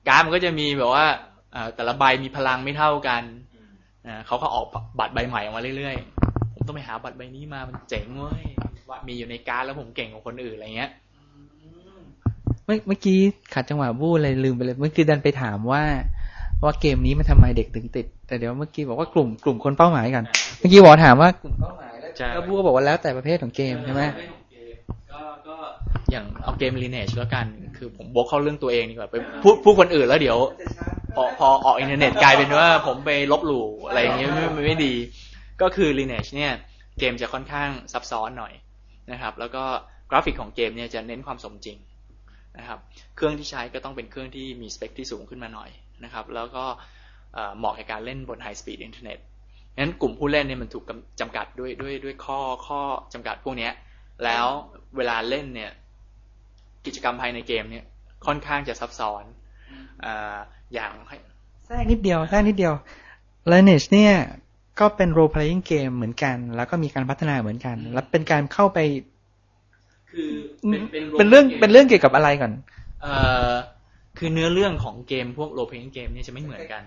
[0.09, 1.07] การ์ดมันก็จะมีแบบว่า
[1.55, 3.23] อ่าแต่ละใบมีพลังไม่เท่ากัน
[4.07, 4.67] อ่าเขาก็ออก
[4.99, 8.43] บัตรใบใหม่ออกมาเรื่อยๆ ผมต้องไปหาบัตรใบนี้มามันเจ๋งเว้ย
[8.89, 10.91] ว่ามีอยู่ในการ์ดแล้วผมเก่งกว่าคนอื่นอะไรเงี้ย
[12.71, 13.19] เมื่อเมื่อกี้
[13.55, 15.83] ขัดจังหวะบู้เลยลืมไปเลยเมื่อกี้ดันไปถามว่า
[16.63, 20.25] ว่าเกมนี้มันทำไมเด็กถึงติด แต่เดี๋ยวเมื่อกี้บอกว่ากลุ่มกลุ่มคนเป้าหมายกัน
[20.59, 24.03] เมื่อกี้บอกถามว่ากลุ่มเป้าหมายแล้วใช่แล้วบู้ก็บอกว่าแล้วแต่ประเภทของเกมใช่ไหม
[25.13, 25.57] ก็ก็
[26.11, 30.39] อย่างเอาเกม Lineage แล้วกัน คือผมวกเข้าเรื่องตัวเองดีกว่าไปพูดพูดคนอื่นแล้วเดี๋ยว
[31.15, 34.95] พอพอออกอินเทอร์เน็ตกลายเป็นว่าผมไปลบหลู่อะไรอย่างเงี้ยไม่ไม่ไม่ดี
[35.63, 36.53] ก็คือ Lineage เนี่ย
[36.99, 38.53] เกมจะค่อนข้างซับซ้อนหน่อย
[39.13, 39.65] นะครับ แล้วก็
[40.11, 41.79] กราฟิกของเกมเนี่ยจะเน้นความสมจริง
[42.59, 42.79] นะครับ
[43.17, 45.71] เครื่องที่ใช้ก็ต้องเป็นเครื่องที่มีสเปคที่สูงขึ้นมาหน่อย
[46.05, 46.65] นะครับ แล้วก็
[47.35, 49.19] เอ่อเหมาะกับการเล่นบน High Speed Internet
[49.79, 52.81] งั้นกลุ่มผู้เล่นเนี่ยมันถูกกำจำกัดด้วยด้วยด้วยข้อข้อ
[53.15, 53.73] จำกัดพวกเนี้ย
[54.25, 54.47] แล้ว
[54.97, 55.71] เวลาเล่นเนี่ย
[56.87, 57.85] กิจกรรมภายในเกมเนี่ย
[58.27, 59.25] ค่อนข้างจะซับซ้อน
[60.05, 60.37] อ่า
[60.75, 61.17] อย่างให้
[61.67, 62.75] แทรกนิดเดียวแทรกนิดเดียว
[63.53, 64.15] Lineage เนี่ย
[64.81, 68.79] ก็เป็น role playing game เหมือนกัน แล้วก็มีการพัฒนาเหมือนกัน แล้วเป็นการเข้าไป
[70.13, 70.31] คือ
[71.19, 72.53] เป็นเรื่องเป็นเรื่องเกี่ยวกับอะไรก่อน
[73.03, 73.15] เอ่
[73.51, 73.53] อ
[74.19, 76.83] คือเนื้อเรื่องของเกมพวกโรเพงเกมเนี่ยจะไม่เหมือนกัน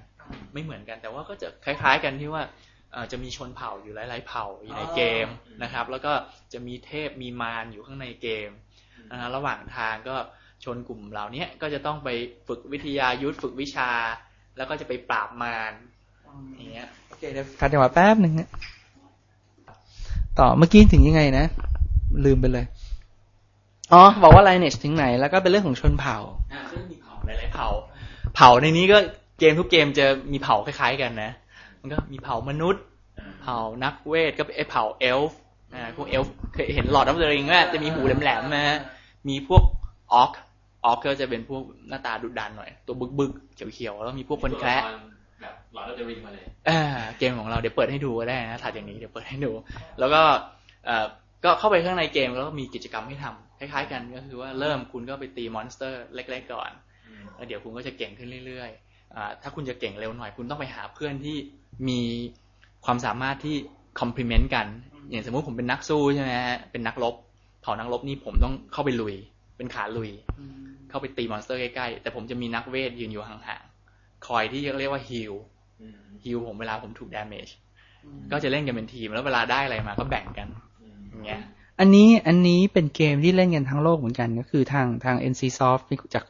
[0.54, 2.44] ไม่เหมือนกัน แต่ว่าก็จะคล้ายๆกันที่ว่า
[2.92, 5.28] เอ่อจะมีชนเผ่าอยู่หลาย ๆ เผ่าอยู่ในเกม
[5.64, 6.14] นะครับ แล้วก็
[6.54, 8.50] จะมีเทพมีมารอยู่ข้างในเกม
[9.12, 10.16] นะฮะระหว่างทางก็
[10.64, 12.10] ชนกลุ่มเหล่านี้ก็จะต้องไป
[12.48, 13.92] ฝึกวิทยายุทธฝึกวิชา
[14.58, 15.74] แล้วก็จะไปปราบมาร
[16.58, 18.50] อย่างเงี้ยโอเคเดี๋ยวขัดจังหวะแป๊บหนึ่งนะ
[20.40, 21.46] ต่อเมื่อกี้ถึงยังไงนะ
[22.26, 22.66] ลืมไปเลย
[23.94, 26.18] อ๋อบอกว่า Lineage ถึงไหน แล้วก็เป็นเรื่องของชนเผ่า
[26.54, 27.68] อ่าก็จะมีเผ่าหลายๆเผ่า
[28.36, 28.98] เผ่าในนี้ก็
[29.40, 31.32] เกมทุกเกมจะมีเผ่าคล้าย ๆ กันนะ
[31.82, 32.84] มันก็มีเผ่ามนุษย์
[33.42, 35.40] เผ่านักเวทก็ไอเผ่าเอลฟ์
[35.74, 38.78] อ่าพวกเอลฟ์เคยเห็น Lord of the Rings ว่าจะมีหูแหลมๆนะ
[39.30, 39.64] มีพวก
[40.14, 40.30] ออร์ค
[40.86, 44.78] ออร์คก็จะเป็นพวกหน้าตาดุดันหน่อย ตัวบึกๆเขียวๆแล้วมีพวกคนแคระ
[45.42, 46.80] แบบ Lord of the Rings มาเลยอ่า
[47.18, 49.52] เกมของเราเดี๋ยวเปิดให้ดูก็ได้นะถัดอย่างนี้เดี๋ยวเปิดให้ดู
[50.00, 50.22] แล้วก็
[50.86, 51.06] เอ่อ
[51.44, 56.72] ก็เข้าไปข้างในเกมแล้วก็มีกิจกรรมให้ทำค ล้ายๆ กันก็คือว่าเริ่มคุณก็ไปตี monster เล็ก ๆ ก่อน
[57.36, 61.38] แล้วเดี๋ยวคุณก็จะเก่งขึ้นเรื่อยๆอ่าถ้าคุณจะเก่งเร็วหน่อย คุณต้องไปหาเพื่อนที่
[61.90, 62.02] มี
[62.86, 63.56] ความสามารถที่
[64.00, 64.68] complement กัน
[65.10, 67.16] อย่างสมมุติผมเป็นนักสู้ใช่ไหมฮะเป็นนักรบ
[67.62, 69.16] เผ่านักรบนี่ผมต้องเข้าไปลุย
[69.58, 70.12] เป็นขาลุย
[70.90, 77.48] เข้าไปตี monster ใกล้ๆ แต่ผมจะมีนักเวทยืนอยู่ห่างๆ คอยที่เรียกว่า heal heal ผมเวลาผมถูก damage
[78.32, 80.48] ก็จะเล่นกันเป็นทีม แล้วเวลาได้อะไรมาก็แบ่งกัน
[81.10, 81.42] อย่างเงี้ย
[81.80, 85.84] อันนี้อันนี้เป็นเกมที่เล่นกันทั้งโลกเหมือนกัน ก็คือทางทาง NC Soft
[86.14, 86.26] จาก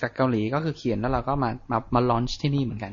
[0.00, 2.92] จากเกาหลีก็คือเขียนแล้วเราก็มามามาลอนช์ที่นี่เหมือนกัน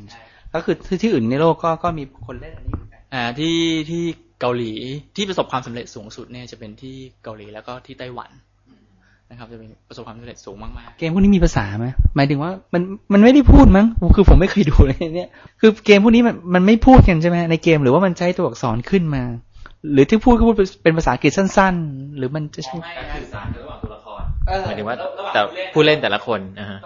[0.53, 3.57] ก็คือที่ที่อื่นในโลกก็ก็มีคนเล่นอันนี้เหมือนกันอ่าที่
[3.89, 4.03] ที่
[4.41, 4.71] เกาหลี
[5.15, 8.31] ที่ประสบความสำเร็จสูงสุดเนี่ยจะเป็นที่เกาหลีแล้วก็ที่ไต้หวัน
[9.29, 12.81] นะครับจะเป็นประสบความสำเร็จสูงมากเกมพวกนี้มีภาษาไหมหมายถึงว่ามัน
[13.13, 15.29] มันไม่ได้พูดมั้งคือผมไม่เคยดูเลยเนี่ย
[15.61, 19.23] คือเกมพวกนี้มันมันไม่พูดกันใช่ไหมในเกมหรือว่ามันใช้ตัวอักษรขึ้นมา
[19.91, 24.21] หรือที่พูดก็พูดเป็นภาษาอังกฤษสั้น ๆ หรือมันจะใช่การสื่อสารระหว่างตัวละคร
[24.65, 24.97] หมายถึงว่า
[25.33, 25.41] แต่
[25.73, 26.79] ผู้เล่นแต่ละคนนะฮะ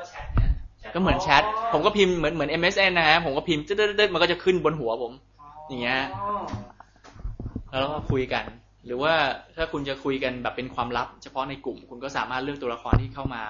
[0.93, 5.13] ก็เหมือนแชทผมก็พิมพ์เหมือนเหมือน MSN นะฮะผมก็พิมพ์เด็ดๆมันก็จะขึ้นบนหัวผม
[5.67, 6.01] อย่างเงี้ย
[7.69, 8.43] แล้วเราก็คุยกัน
[8.85, 9.13] หรือว่า
[9.55, 13.41] ถ้าคุณจะคุยกันแบบเป็นความลับ เฉพาะในกลุ่ม คุณก็สามารถเลือกตัวละครที่เข้ามา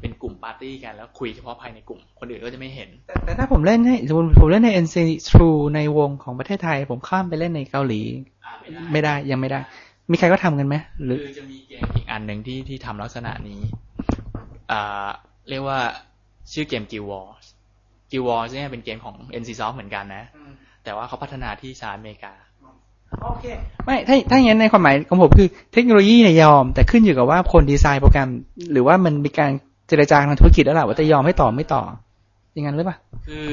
[0.00, 4.96] เป็นกลุ่มปาร์ตี้กันแล้วคุยเฉพาะภายในกลุ่ม คนอื่นก็จะไม่เห็น แต่แต่ถ้าผมเล่นให้สมมติผมเล่นใน NC
[5.28, 8.02] True ในวงของประเทศไทย ผมข้ามไปเล่นในเกาหลี
[8.92, 9.60] ไม่ได้ยังไม่ได้
[10.10, 10.74] มีใครก็ทำกันไหม
[11.04, 13.60] หรือคือจะมีเกมอีกอันหนึ่งที่ที่ทำลักษณะนี้
[14.72, 15.08] อ่า
[15.48, 15.78] เรียกว่า
[16.52, 17.44] ชื่อเกม Guild Wars
[18.10, 20.24] Guild Wars เนี่ยเป็นเกมของ NCSoft เหมือนกันนะ
[20.84, 22.32] แต่ว่าเขาพัฒนาที่สหรัฐอเมริกา
[23.22, 23.44] โอเค
[23.86, 28.28] ไม่ถ้าถ้าอย่างนั้นในความหมายของผมคือเทคโนโลยีเนี่ยยอม แต่ขึ้นอยู่กับว่าคนดีไซน์โปรแกรม
[28.72, 29.50] หรือว่ามันมีการ
[29.88, 31.82] เจรจาทางธุรกิจแล้วแหละว่าจะยอมให้ต่อไม่ต่อ
[32.52, 32.96] อย่างนั้นหรือเปล่า
[33.26, 33.52] คือ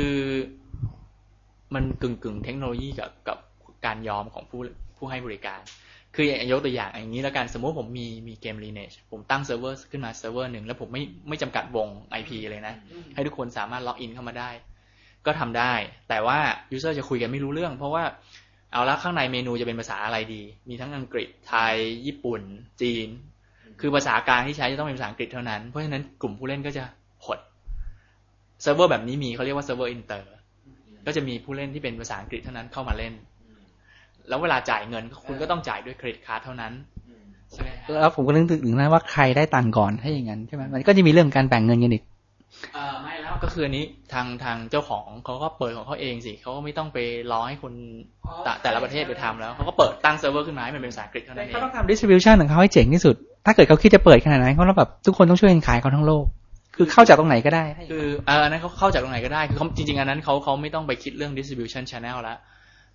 [1.73, 3.37] มันกึ่งกึ่งๆเทคโนโลยีกับกับ
[3.85, 4.61] การยอมของผู้
[5.01, 5.61] ผู้ให้บริการ
[6.15, 11.87] คืออย่างยกตัวอย่างอย่างนี้แล้วกัน สมมติผมมีมีเกม Lineage ผมตั้งเซิร์ฟเวอร์ขึ้นมาเซิร์ฟเวอร์หนึ่งแล้วผมไม่ไม่จำกัดวง
[12.19, 12.75] IP เลยนะ
[13.15, 14.49] ให้ทุกคนสามารถ login เข้ามาได้
[15.25, 15.73] ก็ทำได้
[16.09, 16.39] แต่ว่า
[16.75, 18.03] User จะคุยกันไม่รู้เรื่อง เพราะว่า
[18.73, 22.41] เอาละข้างในเมนูจะเป็นภาษาอะไรดี มีทั้งอังกฤษไทย ญี่ปุ่น
[22.81, 23.07] จีน
[23.79, 26.83] คือภาษากลางที่ใช้จะต้องเป็นภาษาอังกฤษเท่านั้น เพราะฉะนั้นกลุ่มผู้เล่นก็จะ
[27.25, 27.39] หด
[28.61, 30.29] เซิร์ฟเวอร์แบบนี้มีเขาเรียกว่าเซิร์ฟเวอร์อินเตอร์
[31.05, 33.13] ก็จะมีผู้เล่นที่เป็นภาษาอังกฤษเท่านั้นเข้ามาเล่น
[34.29, 36.73] แล้วเวลาจ่ายเงินคุณก็ต้องจ่ายด้วย credit card เท่านั้น
[37.51, 42.03] ใช่ไหมฮะแล้วผมก็นึกถึงนะว่าใครได้ตังค์ก่อนถ้าอย่างนั้นใช่ไหมมันก็จะมีเรื่องการแบ่งเงินกันอีก
[42.73, 46.97] เออไม่แล้วก็คืออันนี้ทางทางเจ้าของเขาก็เปิดของเขาเองสิเขาก็ไม่ต้องไป
[47.31, 47.73] รอให้คน
[48.43, 56.25] แต่แต่ละประเทศไปทำแล้วเขาก็เปิดตั้งเซิร์ฟเวอร์ขึ้นมาให้มันเป็นภาษาอังกฤษเท่านั้นเองเขาต้องทำ distribution ของเขาให้เจ๋งที่สุด ถ้าเกิดเขาคิดจะเปิดขนาดนั้นเขาต้องแบบทุกคนต้องช่วยกันขายเขาทั้งโลก
[56.75, 62.37] คือเข้าจากตรงไหนก็ได้ คือเอออันนั้นเขาเข้าจากตรงไหนก็ได้คือเขาจริงๆอันนั้นเขาเขาไม่ต้องไปคิดเรื่อง distribution channel แล้ว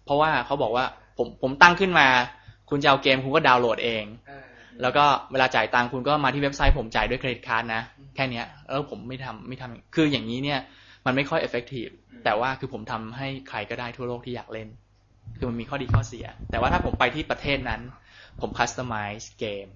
[0.07, 0.85] เพราะว่าเขาบอกว่า
[1.19, 2.09] ผมผมตั้งขึ้นมา
[2.71, 4.05] คุณจะเอาเกมคุณก็ดาวน์โหลดเอง
[4.83, 7.83] แล้วก็เวลาจ่ายตังค์คุณก็มาที่เว็บไซต์ผมจ่ายด้วยเครดิตการ์ดนะ
[8.15, 10.61] แค่เนี้ยแล้วผมไม่ทำไม่ทำคืออย่างนี้เนี่ย
[11.07, 11.93] มันไม่ค่อย effective
[12.25, 14.69] แต่ว่าคือผมทำให้ใครก็ได้ทั่วโลกที่อยากเล่น
[15.39, 17.81] คือมันมีข้อดีข้อเสีย แต่ว่าถ้าผมไปที่ประเทศนั้น
[18.41, 19.67] ผม customize เกม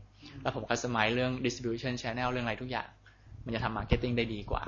[0.43, 2.89] แล้วผม customize เรื่อง distribution channel เรื่องอะไรทุกอย่าง
[3.45, 4.63] มันจะทำ marketing ได้ดีกว่า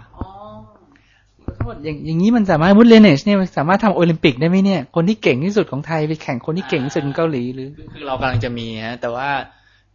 [1.63, 9.29] โทษอย่างอย่างนี้มันสามารถสมมุติ Lineage เนี่ยมันสามารถทำโอลิมปิกได้ไหมเนี่ย คนที่เก่งที่สุดของไทยไปแข่งคนที่เก่งที่สุดของเกาหลีหรือ คือคือเรากำลังจะมีฮะแต่ว่า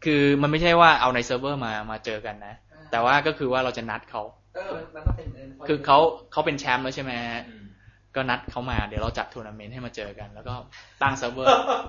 [0.05, 2.53] คือมันไม่ใช่ว่าเอาในเซิร์ฟเวอร์มามาเจอกันนะ
[2.91, 4.21] แต่ว่าก็คือว่าเราจะนัดเขา
[5.67, 5.97] คือเขา
[6.31, 7.43] เขาเป็นแชมป์แล้วใช่ไหมฮะ
[8.15, 10.53] ก็นัดเขามาเดี๋ยวเราจัดทัวร์นาเมนต์ให้มาเจอกัน แล้วก็
[11.01, 11.47] ตั้งเซิร์ฟเวอร์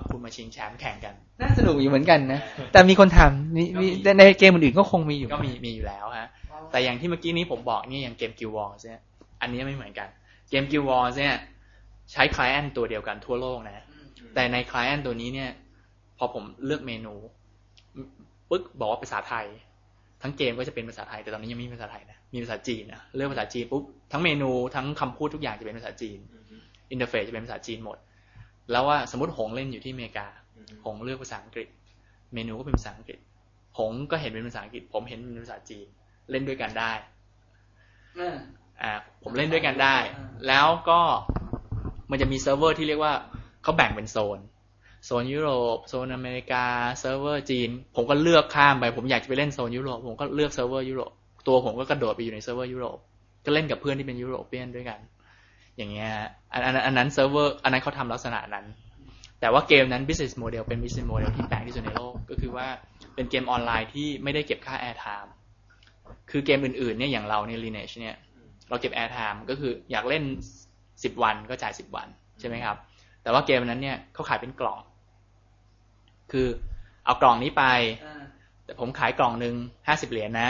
[0.09, 2.39] คุณมาชิงแชมป์แข่งกัน น่าสนุกอยู่เหมือนกันนะ
[2.71, 6.27] แต่มีคนทำมีมีในในเกมอื่นๆก็คงมีอยู่ก็มีมีอยู่แล้วฮะ
[6.71, 9.01] แต่อย่างที่เมื่อกี้นี้ผมบอกนี่อย่างเกม Guild Wars เนี่ย
[9.41, 10.07] อันนี้ไม่เหมือนกัน
[10.49, 11.35] เกม Guild Wars เนี่ย
[12.11, 13.85] ใช้คล i อนตัวเดียวกันทั่วโลกนะ
[14.35, 15.49] แต่ในคล i อนตัวนี้เนี่ย
[16.17, 17.13] พอผมเลือกเมนู
[18.49, 19.45] ปึ๊กบอกว่าภาษาไทย
[20.21, 26.19] ทั้งเกมก็จะเป็นภาษาไทย แต่ตอนนี้ยังไม่มีภาษาไทยนะมีภาษาจีนนะเลือกภาษาจีนปุ๊บทั้งเมนูทั้งคำพูดทุกอย่างจะเป็นภาษาจีน
[26.91, 27.97] interface จะเป็นภาษาจีนหมด
[28.71, 30.27] แล้วว่าสมมติหงเล่นอยู่ที่อเมริกา
[30.85, 31.67] หงเลือกภาษาอังกฤษ
[32.33, 33.19] เมนูก็เป็นภาษาอังกฤษ
[33.79, 35.87] หงก็เห็นเป็นภาษาอังกฤษ ผมเห็นเป็นภาษาจีน
[36.31, 36.91] เล่นด้วยกันได้
[38.17, 38.35] อ่า
[39.23, 39.97] ผมเล่นด้วยกันได้
[40.47, 40.99] แล้วก็
[42.11, 43.13] มันจะมีเซิร์ฟเวอร์ที่เรียกว่า
[43.63, 44.39] เขาแบ่งเป็นโซน
[45.05, 46.65] โซนยุโรป โซนอเมริกา
[46.99, 51.11] เซิร์ฟเวอร์จีน ผมก็เลือกข้ามไป ผมอยากจะไปเล่นโซนยุโรป ผมก็เลือกเซิร์ฟเวอร์ยุโรป
[51.47, 52.97] ตัวผมก็กระโดดไปอยู่ในเซิร์ฟเวอร์ยุโรป
[53.45, 54.99] ก็เล่นกับเพื่อนที่เป็น European ด้วยกัน
[55.77, 58.65] อย่างเงี้ยฮะอันอันอันนั้นเซิร์ฟเวอร์ อันนั้นเขาทำลักษณะนั้น
[59.39, 62.67] แต่ว่าเกมนั้น business model เป็น business model ที่แปลกที่สุดในโลก ก็คือว่า
[63.15, 65.29] เป็นเกมออนไลน์ที่ไม่ได้เก็บค่า air time
[66.31, 68.15] คือเกมอื่นๆเนี่ยอย่างเราใน Lineage เนี่ย
[68.69, 70.23] เราเก็บ air time ก็คืออยากเล่น
[71.03, 72.07] สิบวันก็จ่ายสิบวัน
[72.39, 72.77] ใช่ไหมครับ
[73.23, 74.79] แต่ว่าเกมนั้นเนี่ยเขาขายเป็นกล่อง
[76.31, 76.47] คือ
[77.05, 77.63] เอากล่องนี้ไป
[78.65, 79.55] แต่ผมขายกล่องหนึ่ง
[79.87, 80.49] ห้าสิบเหรียญนะ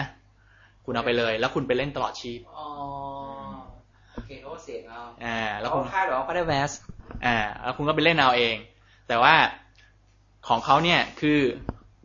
[0.86, 2.68] คุณเอาไปเลย แล้วคุณไปเล่นตลอดชีพอ๋อ
[4.14, 6.72] โอเคเขาก็เสียเอาอ่า แล้แล้ววคุคุณณค่าดอกก็ได้แวส
[7.26, 8.56] อ่า แล้วคุณก็ไปเล่นเอาเอง
[9.08, 9.34] แต่ว่า
[10.48, 11.40] ของเขาเนี่ยคือ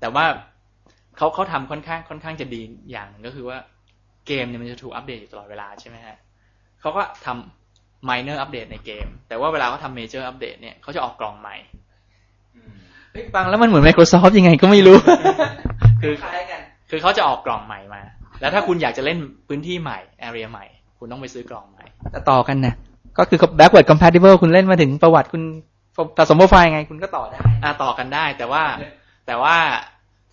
[0.01, 0.25] แต่ว่า
[1.17, 3.59] เขาเขาทำค่อนข้างค่อนข้างจะดีอย่างหนึ่งก็คือว่า
[4.27, 6.17] เกมเนี่ยมันจะถูกอัปเดตอยู่ตลอดเวลาใช่ไหมฮะ
[6.81, 11.57] เขาก็ทำ minor อัปเดตในเกม แต่ว่าเวลาเขาทำ major อัปเดตเนี่ยเขาจะออกกล่องใหม่
[13.13, 14.97] เฮ้ยฟังแล้วมันเหมือน Microsoft ยังไงก็ไม่รู้
[16.03, 16.61] คือคล้ายกัน
[16.91, 18.03] คือเขาจะออกกล่องใหม่มา
[18.41, 20.65] แล้วถ้าคุณอยากจะเล่นพื้นที่ใหม่ area ใหม่
[20.99, 22.75] คุณต้องไปซื้อกล่องใหม่ แต่ต่อกันนะ
[23.19, 25.43] ก็คือ backward compatible คุณเล่นมาถึงประวัติคุณ
[26.17, 28.63] ผสมโปรไฟล์ไง คุณก็ต่อได้อ่าต่อกันได้ แต่ว่า
[29.27, 29.57] แต่ว่า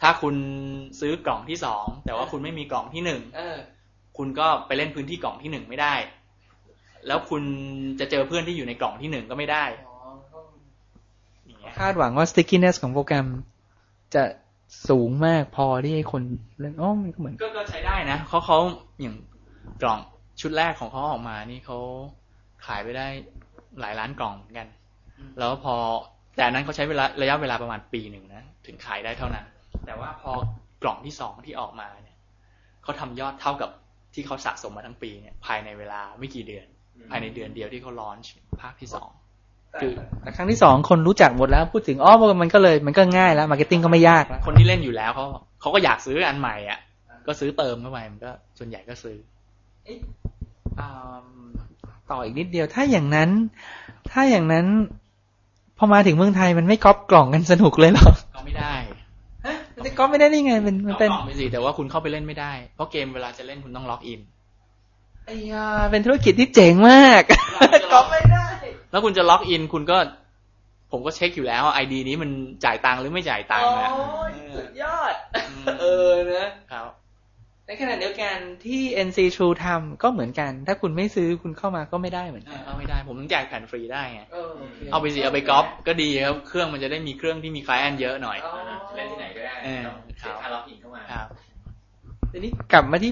[0.02, 0.36] ถ้าคุณ
[1.00, 3.58] ซื้อกล่องที่สองแต่ว่าคุณไม่มีกล่องที่หนึ่งเออ
[4.18, 5.94] คุณก็ไปเล่นพื้นที่กล่องที่หนึ่งไม่ได้
[7.08, 7.44] แล้วคุณ
[8.00, 9.66] จะเจอเพื่อนที่อยู่ในกล่องที่หนึ่งก็ไม่ได้
[11.46, 13.28] อย่างเงี้ยคาดหวังว่า stickiness ของโปรแกรม
[14.16, 14.24] จะ
[14.90, 16.24] สูงมากพอที่ให้คน
[16.60, 18.58] เล่นอ๋อมันก็เหมือนก็ก็ใช้ได้นะเขาเขา
[19.02, 19.16] อย่าง
[19.82, 20.00] กล่อง
[20.42, 21.78] ชุดแรกของเขาออกมานี่เขา
[22.66, 23.08] ขายไปได้
[23.82, 24.68] หลายล้านกล่องเหมือนกัน
[25.40, 25.76] แล้วพอ
[26.36, 29.46] แต่อันนั้นเขาใช้เวลาระยะเวลาประมาณปีหนึ่งนะ ถึงขายได้เท่านั้น
[29.86, 30.32] แต่ว่าพอ
[30.84, 32.18] กล่องที่สองที่ออกมาเนี่ย
[32.84, 33.70] เขาทำยอดเท่ากับ
[34.14, 36.66] ที่เขาสะสมมาทั้งปีเนี่ย ภายในเวลาไม่กี่เดือน
[37.10, 39.10] ภายในเดือนเดียวที่เขา launch ภาคที่สอง
[39.82, 45.26] คือแต่ครั้งที่สองคนรู้จักหมดแล้วพูดถึงอ๋อมันก็เลยมันก็ง่ายแล้ว marketing ก็ไม่ยากแล้วคนที่เล่นอยู่แล้วเขา
[45.62, 46.80] เขาก็อยากซื้ออันใหม่อะ
[47.28, 49.18] ก็ซื้อเติมเข้าไปมันก็ส่วนใหญ่ก็ซื้อ
[50.80, 51.26] อ่า
[52.12, 53.30] ต่ออีกนิดเดียวถ้าอย่างนั้น
[54.12, 54.66] ถ้าอย่างนั้น
[55.78, 58.74] พอมาถึงเมืองไทยมันไม่ก๊อปกล่องกันสนุกเลยเหรอ ก็ไม่ได้
[59.46, 64.20] ฮะมันจะ ก๊อปไม่ได้ได้ไงมันมันเป็เป็นเป็นกล่องไปสิแต่ว่าคุณเข้าไปเล่นไม่ได้ เพราะเกมเวลาจะเล่นคุณต้อง login
[65.26, 67.24] ไอ้ยาเป็นธุรกิจที่เจ๋งมาก
[67.94, 68.48] ก๊อปไม่ได้
[68.92, 69.98] แล้วคุณจะ login คุณก็
[70.92, 72.30] ผมก็เช็คอยู่แล้ว ID นี้มัน
[72.66, 75.14] จ่ายตังค์หรือไม่จ่ายตังค์อะโอ้ยสุดยอด
[75.64, 76.90] มเออนะครับ
[77.68, 88.54] ในขณะเดียวกันที่ NC True ทำก็เหมือนกัน ถ้าคุณไม่ซื้อคุณเข้ามาก็ไม่ได้เหมือนกันเอาไม่ได้ ผมต้องแจกแผ่นฟรีได้ไงเออโอเคเอาไปสิเอาไปก๊อปก็ดีครับ เครื่องมันจะได้มีเครื่องที่มี client เยอะหน่อยอ๋อ
[88.96, 91.28] เล่นที่ไหนก็ได้เออต้องเสียค่า login เข้ามาครับ
[92.32, 93.12] ทีนี้กลับมาที่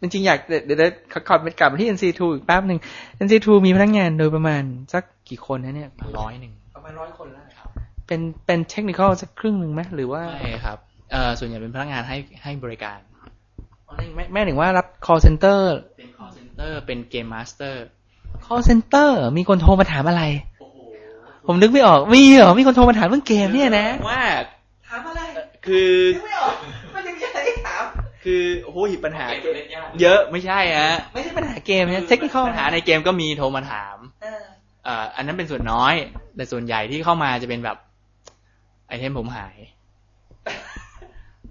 [0.00, 2.80] จริงๆอยากเดี๋ยวเดี๋ยวขอขอเป็นกลับมาที่ NC2 อีกแป๊บหนึ่ง
[3.24, 7.68] NC2 มีพนักงานโดยประมาณสักกี่คนนะเนี่ยร้อยหนึ่งประมาณร้อยคนแล้วครับ
[8.06, 10.78] เป็นเป็น technical สักครึ่งหนึ่งไหมหรือว่าใช่ครับ
[11.10, 12.98] เอ่อส่วนใหญ่เป็นพนักงานให้ให้บริการ
[13.88, 15.60] อ๋อนี่ไม่ไม่ถึงว่ารับ call center
[15.96, 17.84] เป็น call center เป็น game master
[18.46, 20.22] call center มีคนโทรมาถามอะไร
[21.46, 24.22] ผมนึกไม่ออกมีเหรอมีคนโทรมาถามเรื่องเกมเนี่ยนะว่า
[24.86, 25.20] ถามอะไร
[25.66, 26.54] คือนึกไม่ออก
[26.94, 27.84] มันยังจะให้ถาม
[28.24, 33.96] คือโอ้โหปัญหาเกมเล่นยากเยอะไม่ใช่ฮะไม่ใช่ปัญหาเกมนะ technical ปัญหาในเกมก็มีโทรมาถาม
[34.84, 35.94] เอ่ออันนั้นเป็นส่วนน้อย
[36.36, 37.76] แต่ส่วนใหญ่ที่เข้ามาจะเป็นแบบ
[38.88, 39.56] item ผมหาย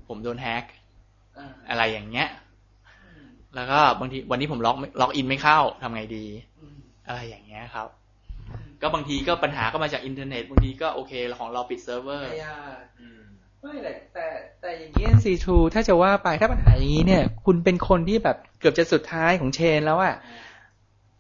[0.07, 0.65] ผมโดน hack
[1.69, 2.29] อะไรอย่างเงี้ย
[3.55, 6.25] แล้วก็บางทีวันนี้ผม log ไม่ login ไม่เข้าทำไงดี
[7.07, 7.87] อะไรอย่างเงี้ยครับ
[8.81, 12.29] ก็บางทีก็ปัญหาก็มาจากอินเทอร์เน็ตบางทีก็โอเคของเราปิดเซิร์ฟเวอร์
[12.99, 13.21] อืม
[13.61, 14.27] ไม่แต่แต่
[14.61, 20.15] แต่อย่างนี้ NC2 ถ้าจะว่าไปถ้าปัญหาอย่างนี้เนี่ย คุณเป็นคนที่แบบเกือบจะสุดท้ายของ chain แล้วอะ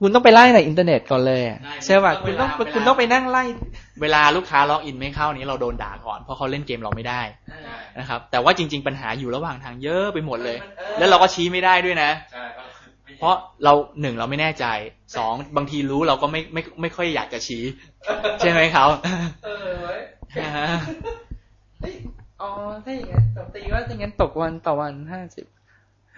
[0.01, 3.43] คุณต้องไปไล่ในอินเทอร์เน็ตก่อนเลยอะใช่ใช่ป่ะต้องคุณต้องเวลาคุณต้องไปนั่งไล่
[4.01, 7.21] เวลาลูกค้า login ไม่เข้านี้เราโดนด่าก่อนเพราะเขาเล่นเกมเราไม่ได้
[7.99, 10.57] นะครับ แต่ว่าจริง ๆ ปัญหาอยู่ระหว่างทางเยอะไปหมดเลย
[10.97, 12.61] แล้วเราก็ชี้ไม่ได้ด้วยนะใช่ก็
[13.03, 14.65] ไม่เพราะเราหนึ่งเราไม่แน่ใจ
[15.17, 17.63] สองบางทีรู้เราก็ไม่ไม่ไม่ค่อยอยากจะชี้
[18.39, 18.85] ใช่ไหมเขา
[19.45, 20.01] เออเว้ย
[21.81, 21.95] เฮ้ย
[22.41, 22.49] อ๋อ
[22.85, 25.45] ถ้าอย่างนั้นตตีว่าอย่างนั้นตกวันต่อวันห้าสิบ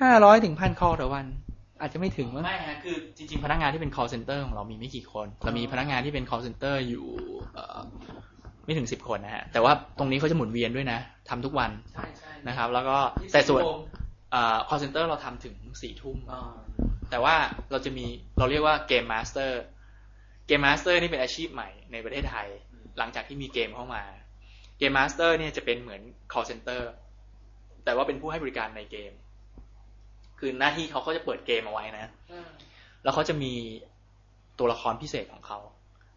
[0.01, 1.25] ห้าร้อยถึงพันคอต่อวัน
[1.81, 7.05] อาจจะไม่ถึงมั้งไม่ฮะคือจริง ๆ พนักงานที่เป็น call center ของเรามีไม่กี่คนเรามีพนักงานที่เป็น call center อยู่
[7.53, 7.79] เอ่อ
[8.65, 12.97] ไม่ถึงสิบคนนะฮะแต่ว่าตรงนี้เขาจะหมุนเวียนด้วยนะทำทุกวันใช่ใช่นะครับ แล้วก็
[13.33, 13.63] แต่ส่วน
[14.31, 16.17] เอ่อ call center เราทำถึงสี่ทุ่ม
[17.09, 17.35] แต่ว่า
[17.71, 18.05] เราจะมี
[18.39, 22.47] เราเรียกว่า game master game master นี่เป็นอาชีพใหม่ในประเทศไทย
[22.97, 24.03] หลังจากที่มีเกมเข้ามา
[24.77, 26.81] game master เนี่ยจะเป็นเหมือน call center
[27.85, 29.11] แต่ว่าเป็นผู้ให้บริการในเกม
[30.39, 32.07] คือหน้าที่เขาก็จะเปิดเกมเอาไว้นะ
[33.03, 33.53] แล้วเขาจะมี
[34.59, 35.59] ตัวละครพิเศษของเขา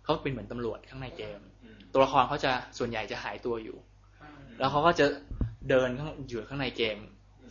[0.04, 3.76] เขาเป็นเหมือนตำรวจข้างในเกมอืมตัวละครเขาจะส่วนใหญ่จะหายตัวอยู่
[4.58, 5.06] แล้วเขาก็จะ
[5.68, 6.98] เดินข้างอยู่ข้างในเกม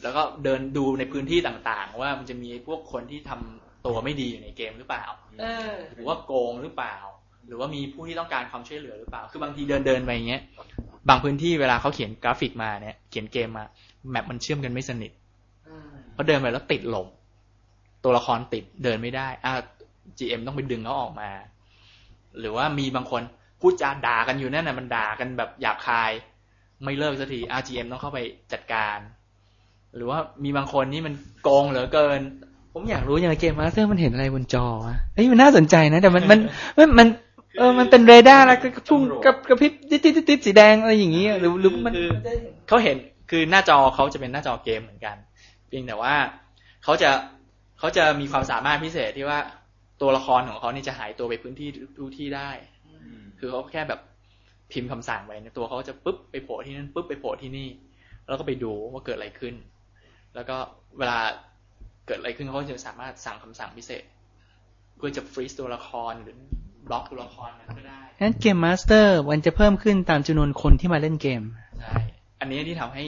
[0.04, 5.06] แล้วก็เดินดูในพื้นที่ต่างๆ ว่ามันจะมีพวกคนที่ทำตัวไม่ดีอยู่ในเกมหรือเปล่า
[5.40, 6.96] เออหรือว่าโกงหรือเปล่า
[7.48, 10.42] หรือว่ามีผู้ที่ต้องการความช่วยเหลือหรือเปล่า คือบางทีเดินเดินๆไปอย่างเงี้ย
[11.10, 13.66] บางพื้นที่เวลาเขาเขียนกราฟิกมาเนี่ย เขียนเกมมา
[14.10, 15.12] แมปมันเชื่อมกันไม่สนิท
[16.16, 17.08] พอเดินไปแล้วติดหลม
[18.04, 19.54] ตัวละครติดเดินไม่ได้อ่า
[20.18, 21.30] GM ต้องไปดึงเขาออกมา
[22.40, 23.22] หรือว่ามีบางคน
[23.62, 26.12] พูดจาด่ากันอยู่นั่นน่ะมันด่ากันแบบหยาบคาย
[26.84, 28.20] ไม่เลิกสักที RGM ต้องเข้าไป
[28.54, 28.98] จัดการ
[29.96, 32.20] หรือว่ามีบางคนนี่มันโกงเหลือเกิน
[32.74, 36.40] ผมอยากรู้อย่าง game master มันเห็นอะไรบนจอวะเฮ้ยมันน่าสนใจนะ แต่มันมัน
[36.78, 37.08] มันมัน
[37.58, 42.10] เออ มันเป็นเรดาร์แล้วก็พุ่งกับกระพริบติดติดติดสีแดงอะไรอย่างงี้อะหรือหรือมันคือ
[42.68, 42.98] เขาเห็น
[43.30, 45.16] คือหน้าจอเขาจะเป็นหน้าจอเกมเหมือนกัน
[45.72, 46.16] เพียงแต่ว่า
[46.84, 47.10] เขาจะ
[47.80, 49.40] เขาจะมีความสามารถพิเศษที่ว่า
[50.02, 52.50] ตัวละครของเขานี่จะหายตัวไปพื้นที่ทุกที่ได้
[53.06, 54.00] อืมคือเขาแค่แบบ
[54.72, 57.70] พิมพ์คำสั่งไปในตัวเขาจะปุ๊บไปโผล่ที่นั่นปุ๊บไปโผล่ที่นี่
[58.28, 59.56] แล้วก็ไปดูว่าเกิดอะไรขึ้น
[60.36, 60.58] แล้วก็
[60.98, 61.20] เวลา
[62.06, 64.04] เกิดอะไรขึ้นเขาก็จะสามารถสั่งคำสั่งพิเศษ
[64.98, 66.38] เพื่อจะ freeze ตัวละครหรือ
[66.88, 71.42] บล็อกตัวละครนั้นก็ได้งั้น game master มันจะเพิ่มขึ้นตามจำนวนคนที่มาเล่นเกม
[71.82, 72.00] ใช่
[72.42, 73.04] อันนี้ที่ทำให้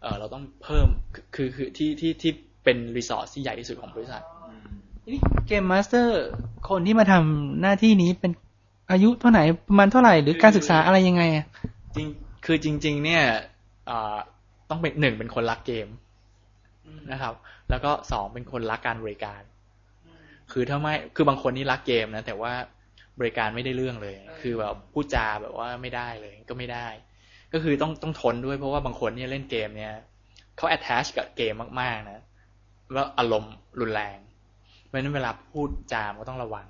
[0.00, 2.32] เออเราต้องเพิ่มคือคือคือที่ที่ที่
[2.64, 4.68] เป็น resource ที่ใหญ่ที่สุดของบริษัทอืม
[5.12, 6.22] นี่ game master
[6.68, 8.32] คนที่มาทำหน้าที่นี้เป็น
[8.90, 11.46] อายุเท่าไหร่ประมาณเท่าไหร่หรือการศึกษาอะไรยังไงอะ
[11.94, 12.06] จริง
[12.44, 13.22] คือจริง ๆ เนี่ย
[13.86, 14.16] เอ่อ
[14.70, 15.88] ต้องเป็นหนึ่งเป็นคนรักเกม
[17.12, 17.34] นะครับ
[17.70, 19.42] แล้วก็สองเป็นคนรักการบริการ
[20.52, 22.52] คือถ้าไม่คือบางคนนี่รักเกมนะแต่ว่า
[23.20, 26.86] บริการไม่ได้เรื่องเลย คือแบบพูดจาแบบว่าไม่ได้เลยก็ไม่ได้
[27.52, 29.92] ก็คือต้องต้องทนด้วยเพราะว่าบางคนเนี่ยเล่นเกมเนี่ย
[30.56, 32.22] เขา attach กับเกมมากๆนะ
[32.92, 34.18] แล้วอารมณ์รุนแรง
[34.84, 36.66] เพราะฉะนั้นเวลาพูดจามก็ต้องระวัง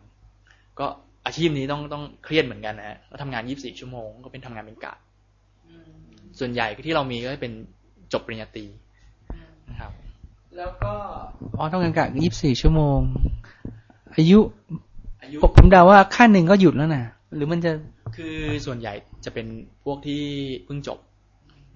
[0.81, 0.87] ก็
[1.27, 4.95] อาชีพนี้ต้องต้องเครียดเหมือนกันนะแล้วทำงาน 24 ชั่วโมงก็เป็นทำงานเป็นกะ
[6.39, 7.53] ส่วนใหญ่ที่เรามีก็เป็น
[8.13, 8.67] จบปริญญาตรี
[9.71, 9.93] นะครับ
[10.57, 10.93] แล้วก็
[11.59, 13.01] อ๋อต้องการกะยี่สิบสี่ชั่วโมง
[14.17, 14.39] อายุ
[15.23, 17.73] อายุ ผมเดาว่าขั้นหนึ่งก็หยุดแล้วนะ หรือมันจะ
[18.17, 19.47] คือส่วนใหญ่จะเป็น
[19.85, 20.23] พวกที่
[20.65, 20.99] เพิ่งจบ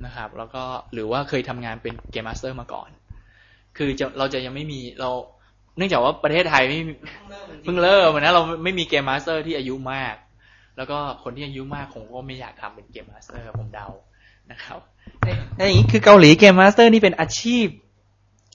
[0.04, 2.88] นะครับ แล้วก็หรือว่าเคยทำงานเป็น game master มาก่อน
[3.76, 5.10] คือจะเราจะยังไม่มีเรา
[5.76, 6.92] เนื่องจากว่าประเทศไทยไม่มี
[7.62, 10.14] เพิ่งเริ่มนะเราไม่มี game master ที่อายุมาก
[10.76, 13.86] แล้วก็คนที่อายุมากคงก็ไม่อยากทำเป็น game master ผมเดา
[14.50, 14.78] นะครับ
[15.56, 17.66] แต่อย่างนี้คือเกาหลี game master นี่เป็นอาชีพ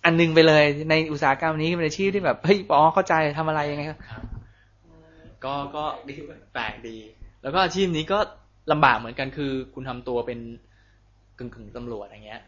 [0.06, 4.00] อันหนึ่งไปเลย ในอุตสาหกรรมนี้เป็นอาชีพที่แบบเฮ้ยปอเข้าใจทำอะไรยังไงครับ
[5.46, 5.84] ก็ก็
[6.54, 6.98] แปลกดี
[7.44, 8.18] แล้วก็อาชีพนี้ก็
[8.72, 10.40] ลำบากเหมือนกันคือ คุณทำตัวเป็น
[11.38, 12.42] กึ่งกึ่งๆตำรวจอย่างเงี้ย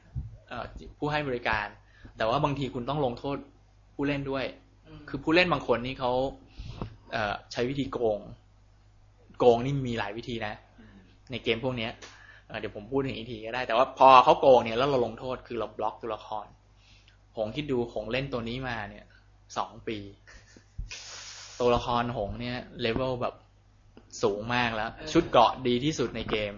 [0.48, 0.64] เอ่อ
[0.98, 1.68] ผู้ให้บริการ
[2.18, 3.38] แต่ว่าบางทีคุณต้องลงโทษ
[3.96, 4.46] ผู้เล่นด้วย
[5.10, 6.12] คือผู้เล่นบางคนนี่เขา
[7.12, 8.20] เอ่อใช้วิธีโกง
[9.40, 10.54] โกงนี่มีหลายวิธีนะ
[11.32, 11.92] ในเกมพวกเนี้ย
[12.48, 16.46] เอ่อเดี๋ยวผมพูดถึงอีกทีก็ได้ แต่ว่าพอเขาโกงเนี่ยแล้วเราลงโทษคือเราบล็อกตัวละคร
[17.36, 19.06] หงคิดดูหงเล่นตัวนี้มาเนี่ย
[19.58, 19.98] สองปี
[21.60, 23.36] ตัวละครหงเนี่ยเลเวลแบบ
[24.24, 26.54] สูงมากแล้ว ชุดเกราะดีที่สุดในเกม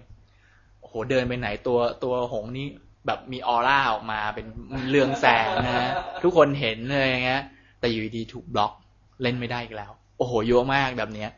[0.80, 2.68] โอ้โหเดินไปไหนตัวตัวหงนี่
[3.06, 4.46] แบบมีออร่าออกมาเป็น
[4.90, 5.90] เรืองแสงนะฮะ
[6.24, 7.44] ทุกคนเห็นเลยอย่างเงี้ย
[7.80, 8.74] แต่อยู่ดีๆถูกบล็อก
[9.22, 11.30] เล่นไม่ได้อีกแล้ว โอ้โหเยอะมากแบบเนี้ย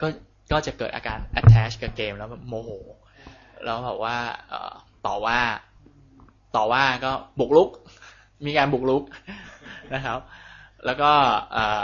[0.00, 0.06] ก็
[0.52, 2.70] ก็จะเกิดอาการ attach กับเกมแล้วแบบโมโห
[3.64, 4.16] แล้วแบบว่า
[4.48, 4.72] เอ่อ
[5.06, 5.38] ต่อว่า
[6.56, 7.70] ต่อว่าก็บุกลุก
[8.46, 9.02] มีการบุกลุก
[9.94, 10.18] นะครับ
[10.86, 11.10] แล้วก็
[11.52, 11.82] เอ่อ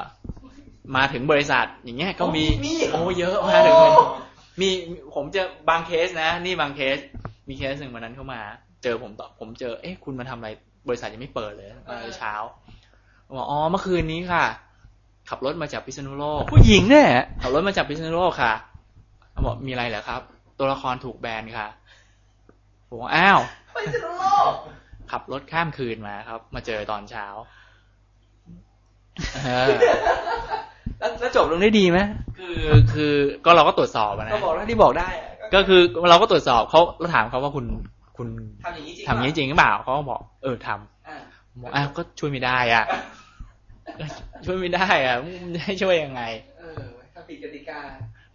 [0.96, 2.44] มาถึงบริษัทอย่างเงี้ยก็มี
[2.92, 3.76] โอ้เยอะมาถึง
[4.60, 4.68] มี
[5.14, 6.98] ผมเจอบางเคสนะ นี่บางเคส
[7.48, 8.40] มีเคสหนึ่งวันนั้นเข้ามา
[8.82, 10.48] เจอผมต่อผมเจอ เอ๊ะคุณมาทำอะไร
[10.88, 12.34] บริษัทยังไม่เปิดเลยมาเช้า
[13.36, 14.44] บอกอ๋อเมื่อคืนนี้ค่ะ
[15.28, 17.10] ขับรถมาจากพิษณุโลก ผู้หญิงเนี่ย
[17.42, 18.54] ขับรถมาจากพิษณุโลกค่ะ
[19.32, 20.20] เขาบอกมีอะไรเหรอครับ
[20.58, 21.66] ตัวละครถูกแบนค่ะ
[22.88, 23.40] ผมบอกอ้าว
[25.10, 27.26] ขับรถข้ามคืนมาครับ มาเจอตอนเช้า
[29.44, 29.74] เออ
[31.00, 31.98] แล้วแล้วจบลงได้ดีไหม
[32.38, 32.60] คือ
[32.94, 37.66] คือก็เราก็ตรวจสอบอะนะก็บอกแล้วที่บอกได้อะก็คือเราก็ตรวจสอบเขาเราถามเขาว่าคุณ
[38.16, 38.28] คุณ
[38.64, 41.16] ทำอย่างนี้จริงทำอย่างนี้จริงหรือเปล่าเขาก็บอก เออทำอ่า
[41.50, 42.84] ผมบอกอ้าวก็ช่วยไม่ได้อะ
[44.44, 45.16] ช่วยไม่ได้อะ
[45.54, 46.22] จะให้ช่วยยังไง
[46.58, 46.82] เออ
[47.14, 47.80] ถ้าผิดกติกา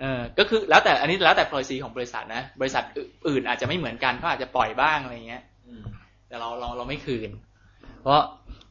[0.01, 2.83] เออก็คือแล้วแต่อันนี้แล้วแต่ policy ของบริษัทนะ บริษัท
[3.27, 5.43] อื่นอาจจะไม่เหมือนกันเขาอาจจะปล่อยบ้างอะไรเงี้ย
[6.27, 7.29] แต่เราเราเราไม่คืน
[8.01, 8.21] เพราะ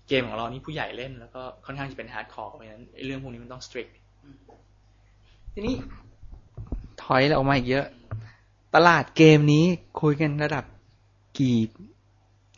[0.09, 3.93] เกมของเรานี่ผู้ใหญ่เล่น แล้วก็ค่อนข้างจะเป็น hardcore เพราะฉะนั้นไอ้เรื่องพวกนี้มันต้อง strict
[5.55, 5.75] ทีนี้
[7.03, 7.87] ถอยเราออกมาอีกเยอะ
[8.75, 9.65] ตลาดเกมนี้
[10.01, 10.65] คุยกันระดับ
[11.39, 11.59] กี่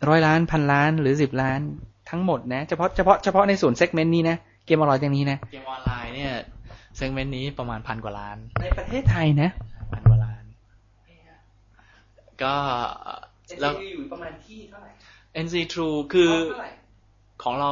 [0.09, 1.61] ร้อยล้านพันล้านหรือสิบล้าน
[2.11, 6.33] ทั้งหมดนะ เฉพาะเฉพาะเฉพาะในส่วน segment นี้นะ เกมออนไลน์อย่างนี้นะ เกมออนไลน์เนี่ย
[6.97, 9.51] segment นี้ประมาณพันกว่าล้าน ในประเทศไทยนะ
[9.93, 10.45] พันกว่าล้าน
[12.43, 12.55] ก็
[13.61, 14.91] แล้วอยู่ประมาณที่เท่าไหร่
[15.45, 16.33] NC True คือ
[17.43, 17.71] ของเรา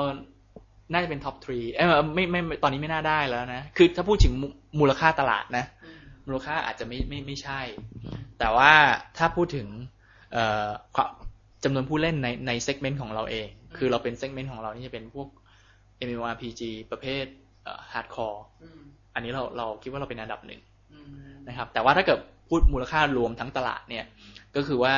[0.92, 4.46] น่าจะเป็น top three เอ้ยไม่ไม่ไม่ตอนนี้ไม่น่าได้แล้วนะ คือถ้าพูดถึงมู
[4.80, 5.64] มูลค่าตลาดนะ
[6.26, 7.60] มูลค่าอาจจะไม่ไม่ไม่ใช่
[8.38, 8.72] แต่ว่า
[9.18, 9.66] ถ้าพูดถึง
[10.32, 11.08] เอ่อความ
[11.64, 15.28] จำนวนผู้เล่นในใน segment ของเราเอง คือเราเป็น segment ของเรานี่จะเป็นพวก
[16.06, 17.24] MMORPG ประเภท
[17.92, 18.42] hardcore
[19.14, 20.60] อันนี้เราเราคิดว่าเราเป็นอันดับหนึ่ง
[21.48, 24.04] นะครับ แต่ว่าถ้าเกิดพูดมูลค่ารวมทั้งตลาดเนี่ย
[24.56, 24.94] ก็คือว่า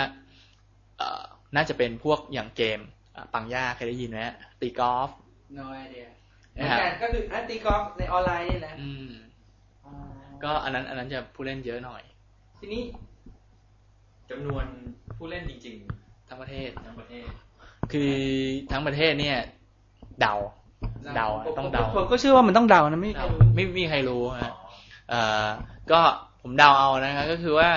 [0.98, 1.24] เอ่อ
[1.57, 2.95] น่าจะเป็นพวกอย่างเกมอะ
[3.35, 5.11] ปังย่าเคยได้ยินไหมฮะตีกอล์ฟ
[5.59, 6.07] no idea
[6.57, 9.08] นะครับก็คืออันตีกอล์ฟในออนไลน์นี่นะอืม
[10.44, 12.02] ก็อันนั้น อันนั้นจะผู้เล่นเยอะหน่อย
[12.60, 12.83] ทีนี้
[14.31, 14.64] จำนวน
[15.17, 15.77] ผู้เล่นจริง
[16.29, 17.27] ทั้งประเทศๆทั้งประเทศ
[17.92, 18.12] คือ
[18.71, 19.38] ทั้งประเทศเนี่ย
[20.21, 20.35] เดา
[21.17, 24.52] เดาอะต้องเดาผมก็เชื่อว่ามันต้องเดานะไม่มีใครเดารู้ไม่มีใครรู้ฮะ
[25.10, 25.46] เอ่อ
[25.90, 26.00] ก็
[26.42, 27.71] ผมเดาเอานะครับก็คือว่า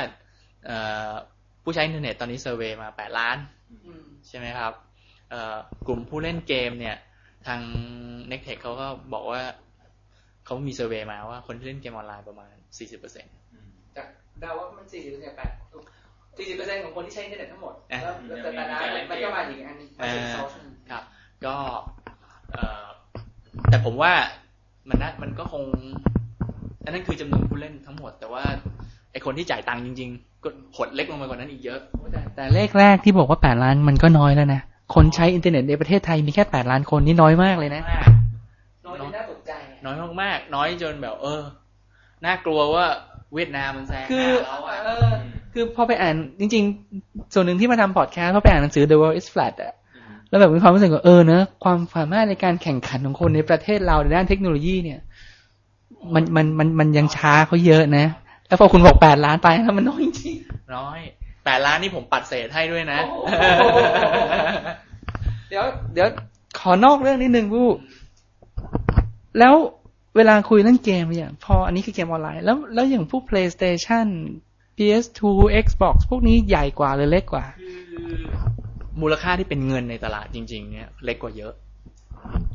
[0.66, 0.78] เอ่
[1.08, 1.10] อ
[1.64, 3.38] ผู้ใช้อินเทอร์เน็ตตอนนี้ survey มาแปดล้าน
[3.86, 4.89] อืมใช่ไหมครับเอ่อ
[5.88, 6.98] กลุ่มผู้เล่นเกมเนี่ย
[7.48, 7.62] ทาง
[8.32, 9.42] n e c t e c h เขาก็บอกว่า
[10.46, 13.34] เขามี survey มาว่าคนที่เล่นเกมออนไลน์ประมาณ 40%เปอร์เซ็นต์
[13.98, 14.08] จาก
[14.40, 15.52] เดาว่ามันสี่สิบเปอร์เซ็นต์แปด
[16.38, 18.78] สี่สิบเปอร์เซ็นต์ของคนที่ใช้อินเทอร์เน็ตทั้งหมดอะแล้วแล้วแต่แต่ละ
[19.12, 21.04] มันก็มาอีกอันหนึงมาถึง social ครับ
[21.46, 21.56] ก็
[22.52, 22.86] เอ่อ
[23.70, 24.14] แต่ผมว่า
[24.90, 25.64] มันน่ามันก็คง
[26.86, 28.44] อันนั้นคือจำนวนผู้เล่นทั้งหมด แต่ว่า
[29.12, 31.80] ไอคนที่จ่ายตังค์จริง ๆ ก็หดเล็กลงไปกว่านั้นอีกเยอะ
[32.12, 34.62] แต่แต่เลขแรกที่บอกว่าแปดล้านมันก็น้อยแล้วนะ
[34.94, 37.84] คนใช้อินเทอร์เน็ตในประเทศไทยมีแค่แปดล้านคนนี่น้อยมากเลยนะ
[38.86, 39.52] น้อยน่าตกใจ
[39.86, 41.42] น้อยมากๆ น้อยจนแบบ เออ
[42.26, 42.86] น่ากลัวว่า
[43.34, 45.12] เวียดนามมันแซงคือหน้าเราอะเออ
[45.54, 46.64] คือพอไปอ่านจริง
[46.98, 49.74] ๆ ส่วนหนึ่งที่มาทำพอดแคสต์เพราะไปอ่านหนังสือ The World is Flat อะ
[50.30, 55.00] แล้วแบบมีความรู้สึกว่าเออเนอะความสามารถในการแข่งขันของคนในประเทศเราในด้านเทคโนโลยีเนี่ย
[56.14, 58.06] มันมันมันมันยังช้าเขาเยอะนะ
[58.48, 60.36] แล้วพอคุณบอกแปดล้านไปแล้วมันน้อยจริง
[60.76, 61.00] น้อย
[61.50, 63.78] แปดล้านนี่ผมปัดเศษให้ด้วยนะโอ้โห
[65.50, 66.08] เดี๋ยว เดี๋ยว
[66.60, 67.68] ขอนอกเรื่องนิดนึงผู้
[69.40, 69.54] แล้ว
[70.16, 74.08] เวลาคุยเรื่องเกมอย่างพออันนี้คือเกมออนไลน์แล้วแล้วอย่างพวก PlayStation
[74.78, 75.22] PS2
[75.64, 77.46] Xbox พวกนี้ใหญ่กว่าหรือเล็กกว่า
[79.02, 81.54] มูลค่าที่เป็นเงินในตลาดจริง ๆ เนี่ยเล็กกว่าเยอะ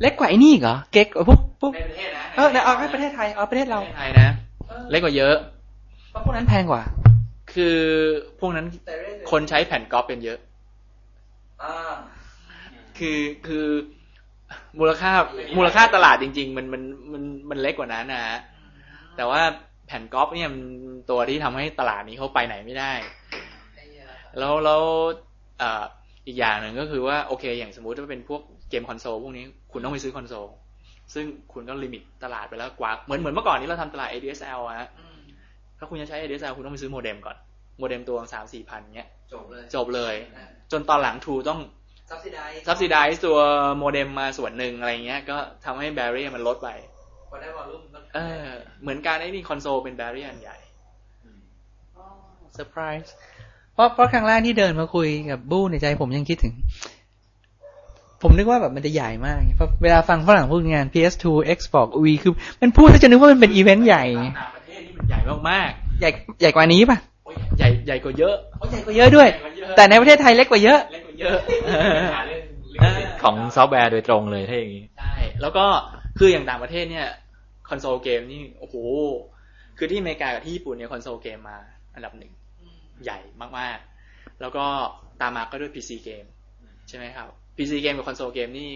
[0.01, 4.27] เล็กกว่าไอ้นี่อีกเหรอ เก๊กกว่าพวกพวกในประเทศนะเออในเอาให้ประเทศไทยเอาประเทศเราไทยนะ
[4.91, 5.35] เล็กกว่าเยอะ
[6.11, 6.83] เพราะพวกนั้นแพงกว่า
[7.55, 7.77] คือ
[8.39, 8.67] พวกนั้น
[9.31, 10.39] คนใช้แผ่นก๊อปเป็นเยอะ
[12.97, 13.67] คือคือ
[14.79, 15.11] มูลค่า
[15.57, 16.81] มูลค่าตลาดจริง ๆ มันมัน
[17.13, 18.37] มันมันเล็กกว่านั้นนะฮะ
[19.15, 19.41] แต่ว่า
[19.87, 20.63] แผ่นก๊อปเนี่ยมัน
[21.09, 22.93] ตัวที่ทำให้ตลาดนี้เขาไปไหนไม่ได้
[24.39, 24.83] แล้วแล้ว
[25.59, 25.83] เอ่อ
[26.27, 30.47] อีกอย่างหนึ่งก็คือว่าโอเค อย่างสมมุติว่าเป็นพวกเกมคอนโซลพวกนี้คุณต้องไปซื้อคอนโซล
[31.13, 34.89] ซึ่งคุณก็ limit ตลาดไปแล้วกว่าเหมือนเหมือนเมื่อก่อนนี้เราทำตลาด ADSL อะฮะ
[35.77, 37.37] ถ้าคุณจะใช้ ADSL คุณต้องไปซื้อโมเด็มก่อน
[37.79, 40.15] โมเด็มตัวสามสี่พันเงี้ยจบเลยจบเลย
[40.71, 41.59] จนตอนหลัง True ต้อง
[42.09, 43.37] subsidize subsidize ตัว
[43.77, 46.69] โมเด็มมาส่วนหนึ่งอะไรเงี้ย ก็ทำให้ barrier มันลดไป
[47.29, 48.45] พอได้ volume ก็เออ
[48.81, 50.57] เหมือนการไอ้นี่คอนโซลเป็น barrier อันใหญ่
[52.53, 53.13] เซอร์ไพรส์
[53.73, 56.53] เพราะเพราะครั้งแรกที่เดินมาคุยกับบู้ในใจผมยังคิดถึง
[58.21, 61.25] ผมนึกว่าแบบมันจะใหญ่มากเพราะเวลาฟังฝรั่งพูดงาน PS2
[61.57, 64.05] Xbox V คือ มันพูดแล้วจะนึกว่ามันเป็นอีเวนต์ใหญ่
[64.39, 65.19] ต่างประเทศนี่มันใหญ่
[65.49, 65.69] มาก
[65.99, 66.09] ใหญ่
[66.39, 67.14] ใหญ่กว่านี้ป่ะๆโอ้ย
[67.57, 68.35] ใหญ่ใหญ่กว่าเยอะ
[68.71, 71.37] ใหญ่กว่าเยอะด้วยใหญ่กว่าเยอะแต่ในประเทศไทยเล็กกว่าเยอะเล็กกว่าเยอะ
[73.23, 75.65] ของซอฟต์แวร์โดยตรงเลยถ้าอย่างนี้ใช่แล้วก็
[76.17, 77.07] คืออย่างต่างประเทศเนี่ย
[77.69, 78.75] console game นี่โอ้โห
[79.77, 81.57] คือที่อเมริกากับที่ญี่ปุ่นเนี่ย console game มา
[81.95, 82.31] อันดับหนึ่ง
[83.03, 83.19] ใหญ่
[83.59, 84.65] มากๆ แล้วก็
[85.21, 86.25] ตามมาก็ด้วย PC เกม
[86.87, 87.27] ใช่ไหมครับ
[87.57, 88.69] PC เกมกับ console game นี่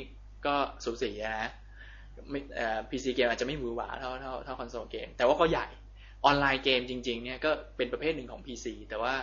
[0.46, 1.48] ก็สูสีอะนะ
[2.30, 5.68] ไม่เอ่อ PC เกมอาจจะไม่หวือหวาเท่าเท่าเท่าคอนโซลเกมแต่ว่าก็ใหญ่
[6.26, 9.14] online game จริง ๆ เนี่ยก็เป็นประเภทหนึ่งของ PC แต่ว่า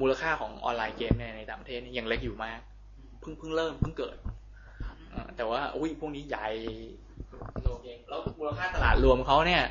[0.00, 2.60] มูลค่าของ online game เนี่ยในต่างประเทศนี่ยังเล็กอยู่มาก
[3.20, 4.16] เพิ่งเพิ่งเริ่มเพิ่งเกิด
[5.12, 6.48] อ่าแต่ว่าอุ้ยพวกนี้ใหญ่
[7.62, 9.62] โลเกมแล้วมูลค่าตลาดรวมเขาเนี่ย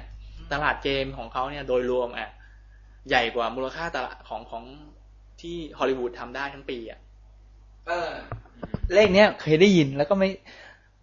[0.54, 2.30] ตลาดเกมของเขาเนี่ยโดยรวมอะ
[3.10, 4.64] ใหญ่กว่ามูลค่าตลาดของของ
[5.42, 7.00] ที่ฮอลลีวูดทำได้ทั้งปีอะ
[7.88, 8.10] เออ
[8.94, 10.30] เลขเนี้ยเคยได้ยินแล้วก็ไม่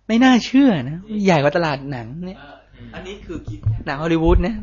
[0.09, 2.39] ไม่น่าเชื่อนะ ใหญ่กว่าตลาดหนังเนี่ย
[2.95, 4.57] อันนี้คือคิดแค่หนังฮอลลีวูดเนี่ย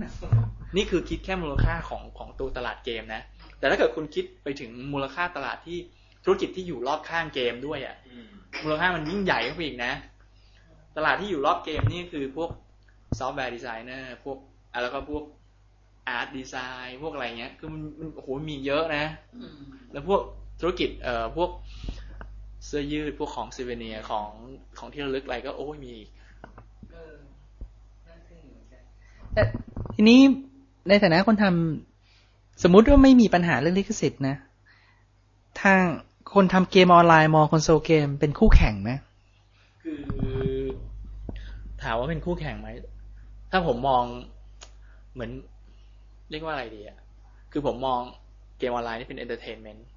[0.76, 3.22] นี่คือคิดแค่มูลค่าของของตัวตลาดเกมนะ
[3.60, 5.78] แต่ถ้าเกิดคุณคิดไปถึงมูลค่าตลาดที่
[6.24, 7.96] ธุรกิจที่อยู่รอบข้างเกมด้วยอะ
[8.64, 9.94] มูลค่ามันยิ่งใหญ่เข้าไปอีกนะ
[10.98, 12.52] ตลาดที่อยู่รอบเกมนี่คือพวก
[13.18, 14.38] software designer พวก
[14.74, 15.24] อะแล้วก็พวก
[16.08, 19.06] art design พวกอะไรเงี้ย คือมันมันโอ้โหมีเยอะนะ
[19.92, 20.22] แล้วพวก
[20.60, 21.50] ธุรกิจเอ่อพวก
[22.66, 24.30] เสื้อยืดพวกของ souvenir ของ
[24.78, 26.10] ของที่ระลึกอะไรก็โอ้ยมีอีก
[29.34, 29.44] แต่
[29.94, 30.20] ทีนี้
[30.90, 34.36] ในฐานะคนทำสมมุติว่าไม่มีปัญหาเรื่องลิขสิทธิ์นะ
[35.62, 35.82] ทาง
[36.34, 38.92] คนทำเกมออนไลน์มอง console game เป็นคู่แข่งไหม
[39.84, 40.00] คือ
[41.84, 42.68] ถามว่าเป็นคู่แข่งไหม
[43.52, 44.04] ถ้าผมมอง
[45.14, 45.32] เหมือน
[46.32, 46.98] เรียกว่าอะไรดีอะ
[47.52, 48.00] คือผมมอง
[48.58, 49.88] เกมออนไลน์นี่เป็น entertainment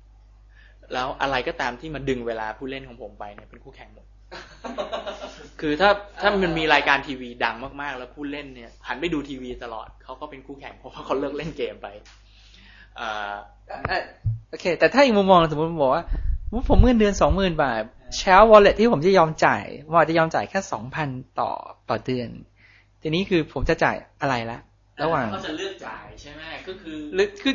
[0.92, 4.06] แล้วอะไรก็ตามที่มาดึงเวลาผู้เล่นของผมไปเนี่ยเป็นคู่แข่งหมด
[5.62, 5.90] คือถ้า
[6.20, 11.88] ถ้ามันมีรายการทีวีดังมากๆ แล้วผู้เล่นเนี่ยหันไปดูทีวีตลอดเขาก็เป็นคู่แข่งเพราะว่าเขาเลิกเล่นเกมไป
[12.98, 13.32] อ่า
[14.50, 16.04] โอเค แต่ถ้าอีกมุมมองสมมติผมบอกว่า
[16.68, 17.82] ผมเงินเดือนสองหมื่นบาท
[18.16, 21.08] share wallet ที่ผมจะยอมจ่ายผมอาจจะยอมจ่ายแค่สองพัน
[21.40, 21.50] ต่อ
[21.88, 22.28] ต่อเดือน
[23.02, 24.58] ทีนี้คือผมจะจ่ายอะไรละ
[25.02, 27.54] ระหว่างเขาจะเลือกจ่ายใช่ไหมก็คือหรือคือ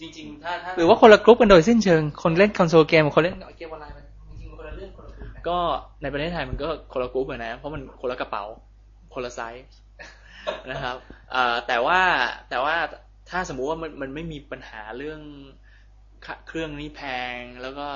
[0.00, 3.94] จริง ๆ ถ้าถ้าหรือว่าคนละกรุ๊ปกันโดยสิ้นเชิง คนเล่น console game กับคนเล่นเกมออนไลน์
[5.48, 5.58] ก็
[6.02, 8.44] ในประเทศไทยมันก็คนละกรุ๊ปอะนะ เพราะมันคนละกระเป๋า
[9.14, 9.78] คนละไซส์
[10.70, 10.96] นะครับ
[11.66, 12.00] แต่ว่า
[12.50, 12.76] แต่ว่า
[13.30, 15.20] ถ้าสมมุติว่ามันมันไม่มีปัญหาเรื่อง
[16.48, 17.02] เครื่องนี้แพ
[17.36, 17.88] งแล้วก็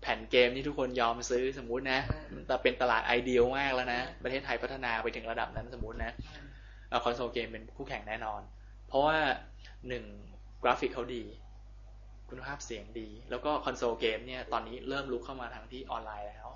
[0.00, 2.00] แผ่นเกมที่ทุกคนยอมซื้อสมมุตินะ
[2.46, 6.12] แต่เป็นตลาด ideal มากแล้วนะ ประเทศไทยพัฒนาไปถึงระดับนั้นสมมุตินะ
[7.04, 8.40] console game เป็นคู่แข่งแน่นอน
[8.88, 9.16] เพราะว่า
[9.88, 10.04] หนึ่ง
[10.62, 11.24] กราฟิกเขาดี
[12.34, 16.48] คุณภาพเสียงดี แล้วก็ console game เนี่ยตอนนี้เริ่มรุกเข้ามาทางที่ออนไลน์แล้ว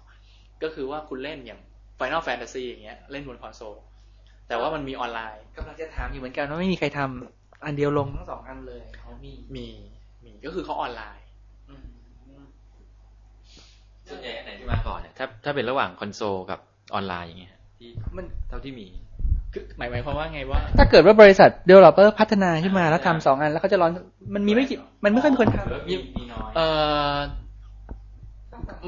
[0.62, 1.60] ก็คือว่าคุณเล่นอย่าง
[1.98, 3.76] Final Fantasy อย่างเงี้ยเล่นบนคอนโซล
[4.48, 7.00] แต่ว่ามันมีออนไลน์กำลังจะถามอยู่เหมือนกันว่าไม่มีใครท
[7.64, 9.66] อันเดียวลงทั้งสองอันเลยเขามีมี
[10.24, 11.24] มีก็คือเขาออนไลน์
[14.08, 16.60] ส่วนใหญ่อันไหนที่มาก่อนเนี่ยถ้าถ้าเป็นระหว่างคอนโซลกับ
[16.94, 19.07] ออนไลน์อย่างเงี้ยที่มันเท่าที่มีคือ
[19.78, 23.92] หมายหมายความว่าไงว่า ถ้าเกิดว่าบริษัท developer พัฒนาขึ้นมาแล้วทำสองอัน แล้วเขาจะร้อน
[24.34, 26.61] มันมีไม่กี่มันไม่ค่อยมีคนทำมีมีน้อยเอ
[27.14, 27.16] อ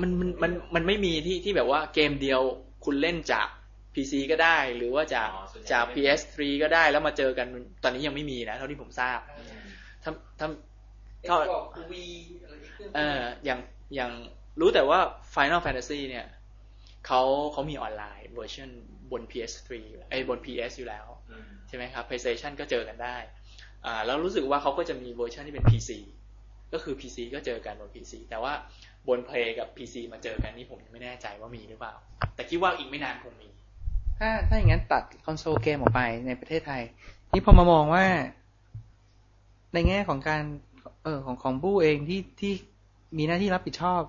[0.00, 2.40] มันมันมันมันไม่มีที่ที่แบบว่าเกมเดียว
[2.84, 3.48] คุณเล่นจาก
[3.94, 7.46] PC ก็ได้ หรือว่าจากอ๋อส่วนใหญ่จากไม่ PS3 ก็ได้แล้วมาเจอกัน
[7.82, 9.18] ตอนนี้ยังไม่มีนะ เท่าที่ผมทราบ
[10.02, 10.48] ถ้าถ้า
[11.30, 11.36] ก็
[12.96, 13.60] เอออย่าง
[13.94, 14.10] อย่าง
[14.60, 14.98] รู้แต่ว่า
[15.34, 16.26] Final Fantasy เนี่ย
[17.06, 17.22] เขา
[17.52, 18.70] เขามี online version
[19.12, 19.70] บน PS3
[20.10, 23.16] ไอ้ยบน PS อยู่แล้วอืมใช่ไหมครับ PlayStation ก็เจอกันได้
[23.86, 25.90] อ่าแล้วรู้สึกว่าเขาก็จะมีเวอร์ชันที่เป็น PC
[26.72, 28.52] ก็คือ PC ก็เจอกันบน PC แต่ว่า
[29.08, 31.94] บน Play กับ PC มาเจอกันนี่ผมยังไม่แน่ใจว่ามีหรือเปล่า
[32.34, 33.48] แต่คิดว่าอีกไม่นานคงมี
[34.18, 36.82] ถ้าถ้าอย่างนั้นตัด console game ออกไปในประเทศไทย
[37.32, 38.04] นี่พอมามองว่า
[39.74, 40.42] ในแง่ของการ
[41.04, 42.52] เออของของบู้เองที่ที่
[43.18, 44.02] มีหน้าที่รับผิดชอบ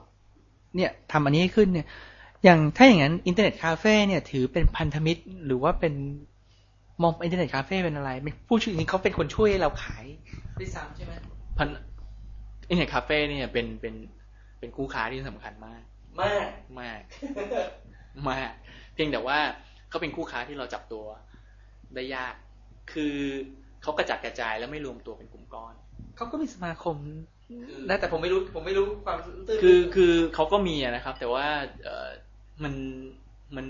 [0.75, 1.87] เนี่ยทำอันนี้ให้ขึ้นเนี่ย
[2.43, 5.93] อย่างถ้าอย่างนั้นอินเทอร์เน็ตคาเฟ่เนี่ยถือเป็นพันธมิตร หรือว่าเป็น
[7.01, 10.05] มองอินเทอร์เน็ตคาเฟ่เป็นอะไรไม่ผู้ช่วยนี้เขาเป็นคนช่วยให้เราขาย
[10.59, 11.13] ด้วยซ้ำใช่ไหม
[11.57, 11.67] พัน
[12.69, 13.95] อินเทอร์เน็ตคาเฟ่เนี่ยเป็นเป็น
[14.59, 15.81] เป็นคู่ค้าที่สำคัญมาก
[16.21, 16.47] มาก
[16.79, 17.01] มาก
[18.29, 18.51] มาก
[18.93, 19.39] เพียงแต่ว่า
[19.89, 21.05] เขาเป็นคู่ค้าที่เราจับตัว
[21.95, 22.33] ได้ยาก
[22.91, 23.15] คือ
[23.81, 25.73] เขากระจัดกระจายแล้วไม่รวมตัวเป็นกลุ่มก้อน
[26.17, 26.95] เขาก็มีสมาคม
[27.89, 29.17] นะแต่ผมไม่รู้ผมไม่รู้ความ
[29.47, 31.47] ตื้นลึกคือคือเขาก็มีอะนะครับ แต่ว่า
[31.83, 32.09] เออ
[32.63, 32.73] มัน
[33.55, 33.65] มัน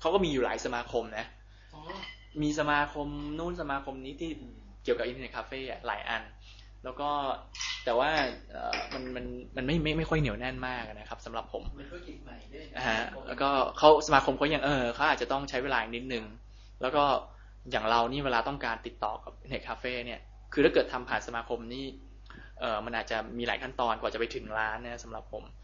[0.00, 1.26] เขาก็มีอยู่หลายสมาคมนะ
[1.74, 1.82] อ๋อ
[2.42, 3.08] มีสมาคม
[3.38, 4.30] นู่นสมาคมนี้ที่
[4.84, 6.22] เกี่ยวกับอินเทอร์เน็ตคาเฟ่อะหลายอัน
[6.84, 7.10] แล้วก็
[7.84, 8.10] แต่ว่า
[8.50, 9.24] เอ่อมันมัน
[9.56, 13.48] มันไม่ไม่ไม่ค่อยเหนียวแน่นมากนะครับสำหรับผมเป็นธุรกิจใหม่ด้วยนะฮะแล้วก็
[13.78, 16.24] เขาสมาคมเขายังเออเขาอาจจะต้องใช้เวลาอีกนิดนึง
[16.82, 17.04] แล้วก็
[17.70, 20.20] อย่างเรานี่เวลาต้องการติดต่อกับเน็ตคาเฟ่เนี่ย
[20.52, 21.84] คือถ้าเกิดทำผ่านสมาคมนี่
[22.60, 25.63] เออมันอาจจะมีหลายขั้นตอนกว่าจะไปถึงร้านนะสำหรับผมเ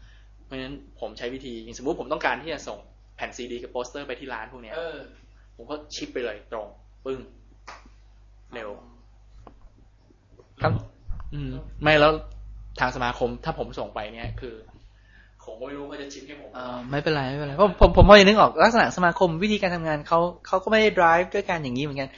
[0.51, 2.77] เพราะฉะนั้นผมใช้วิธีอย่างสมมติผมต้องการที่จะส่ง
[3.15, 4.97] แผ่นซีดีกับโปสเตอร์ไปที่ร้านพวกเนี้ยเออ
[5.55, 6.67] ผมก็ ship ไปเลยตรง
[7.05, 7.19] ปึ้ง
[8.53, 8.69] เร็ว
[10.61, 10.73] ครับ
[11.33, 11.49] อืม
[11.83, 12.11] ไม่แล้ว
[12.79, 14.55] ทางสมาคมถ้าผมส่งไปเนี่ยคือ
[15.45, 22.09] ผมก็ไม่รู้ว่าจะ ship ให้ผมเออไม่เป็นไรไม่เป็นไรเพราะผมผมพอจะนึกออกลักษณะสมาคมวิธีการทำงานเขาเขาก็ไม่ได้ drive ด้วยการอย่างนี้เหมือนกัน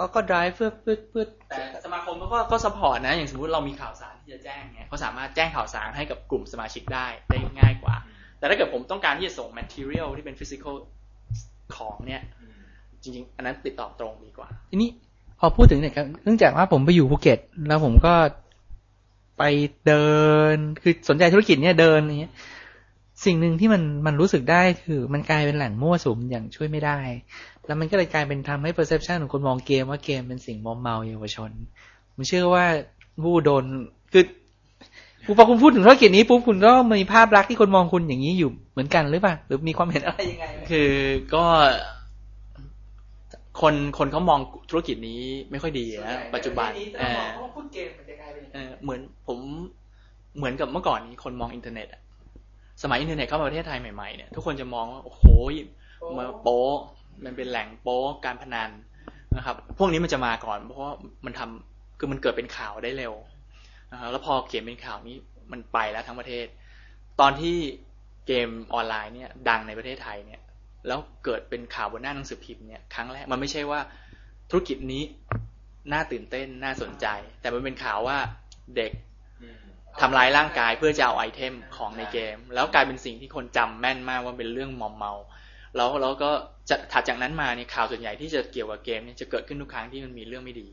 [0.00, 7.96] อ่าเขาก็ drive เพื่อเพื่อเพื่อแต่สมาคมเขาก็ก็สปอร์ตนะ อย่างสมมติเรามีข่าวสารที่จะแจ้งเนี่ยเขาสามารถแจ้งข่าวสารให้กับกลุ่มสมาชิกได้ได้ง่ายกว่า
[8.38, 10.74] แต่ถ้าเกิดผมต้องการที่จะส่ง material ที่เป็น physical
[11.76, 12.22] ของเนี่ย
[13.02, 14.90] จริงๆ อันนั้นติดต่อตรงดีกว่า ทีนี้
[15.40, 17.38] พอพูดถึงเนี่ยครับเนื่องจากว่าผมไปอยู่ภูเก็ต
[17.68, 18.14] แล้วผมก็
[19.38, 19.42] ไป
[19.86, 20.10] เดิ
[20.54, 22.32] น คือสนใจธุรกิจเนี่ยเดินอย่างเงี้ย
[23.24, 26.98] สิ่งหนึ่งที่มันมันรู้สึกได้คือ มันกลายเป็นแหล่งมั่วสุมอย่างช่วยไม่ได้
[27.70, 31.50] แล้วมันก็เลยกลายเป็นทำให้ perception ของคนมองเกมว่าเกมเป็นสิ่งมอมเมาเยาวชน
[32.12, 32.64] ผมเชื่อว่า
[33.22, 33.64] ผู้โดน
[34.12, 34.24] คือ
[35.38, 40.92] พอคุณพูดถึงธุรกิจนี้ปุ๊บคุณก็มีภาพลักษณ์ที่คนมองคุณอย่างนี้อยู่เหมือนกันหรือเปล่าหรือมีความเห็นอะไรยังไงไหมคือ
[41.34, 41.44] ก็
[43.60, 44.40] คนคนเขามอง
[44.70, 46.68] ธุรกิจนี้ไม่ค่อยดีนะปัจจุบัน
[46.98, 47.22] เออ
[47.54, 49.38] พูดเกมมันจะกลายเป็นเออเหมือนผม
[50.36, 52.00] เหมือนกับเมื่อก่อนนี้คนมองอินเทอร์เน็ตอะ
[52.82, 55.24] สมัยอินเทอร์เน็ตเข้ามาประเทศไทยใหม่ๆเนี่ยทุกคนจะมองว่าโอ้โห
[56.18, 56.76] มาโป๊ะ
[57.24, 58.70] มันเป็นแหล่งโป๊การพนัน
[59.36, 60.94] นะครับ พวกนี้มันจะมาก่อน เพราะว่า
[61.24, 63.14] มันทำคือมันเกิดเป็นข่าวได้เร็ว
[63.92, 65.16] นะครับแล้วพอเขียนเป็นข่าวนี้
[65.52, 66.46] มันไปแล้วทั้งประเทศ
[67.20, 67.56] ตอนที่
[68.26, 70.40] เกมออนไลน์เนี่ย ดังในประเทศไทยเนี่ย
[70.86, 73.80] แล้วเกิดเป็นข่าวบนหน้าหนังสือพิมพ์เนี่ยครั้งแรกมันไม่ใช่ว่า
[74.50, 75.02] ธุรกิจนี้
[75.92, 77.06] น่าตื่นเต้นน่าสนใจ
[77.40, 78.18] แต่มันเป็นข่าวว่า
[78.76, 78.92] เด็ก
[80.00, 85.12] ทำร้ายร่างกายเพื่อจะเอาไอเทมของในเกม แล้วกลายเป็นสิ่งที่คนจำแม่นมากว่าเป็นเรื่องมอมเมา
[85.76, 86.30] แล้วแล้วก็
[86.70, 90.68] จะถัดจากนั้นมาเนี่ยข่าวส่วนใหญ่ที่จะเกี่ยวกับเกมเนี่ยจะเกิดขึ้นทุกครั้งที่มันมีเรื่องไม่ดี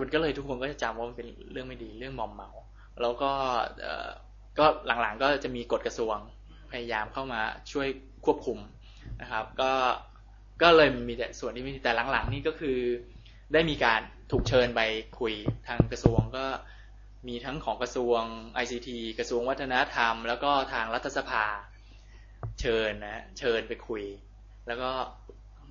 [0.00, 2.50] มันก็เลยทุกคนก็จะจำว่ามันเป็นเรื่องไม่ดีเรื่องมอมเมา
[3.02, 3.30] แล้วก็
[3.82, 4.10] เอ่อ
[4.58, 6.16] ก็หลังๆก็จะมีกฎกระทรวง
[6.70, 7.40] พยายามเข้ามา
[7.72, 7.88] ช่วย
[8.24, 8.58] ควบคุม
[9.22, 9.72] นะครับ ก็
[10.62, 12.78] ก็เลยมีแต่ส่วนที่ไม่ดีแต่หลังๆ นี่ก็คือ
[13.52, 14.00] ได้มีการ
[14.32, 14.80] ถูกเชิญไป
[15.20, 15.34] คุย
[15.68, 16.44] ทางกระทรวงก็
[17.28, 18.22] มีทั้งของกระทรวง
[18.62, 21.44] ICT กระทรวงวัฒนธรรม แล้วก็ทางรัฐสภา
[22.60, 24.02] เชิญนะเชิญไปคุย
[24.66, 24.90] แล้วก็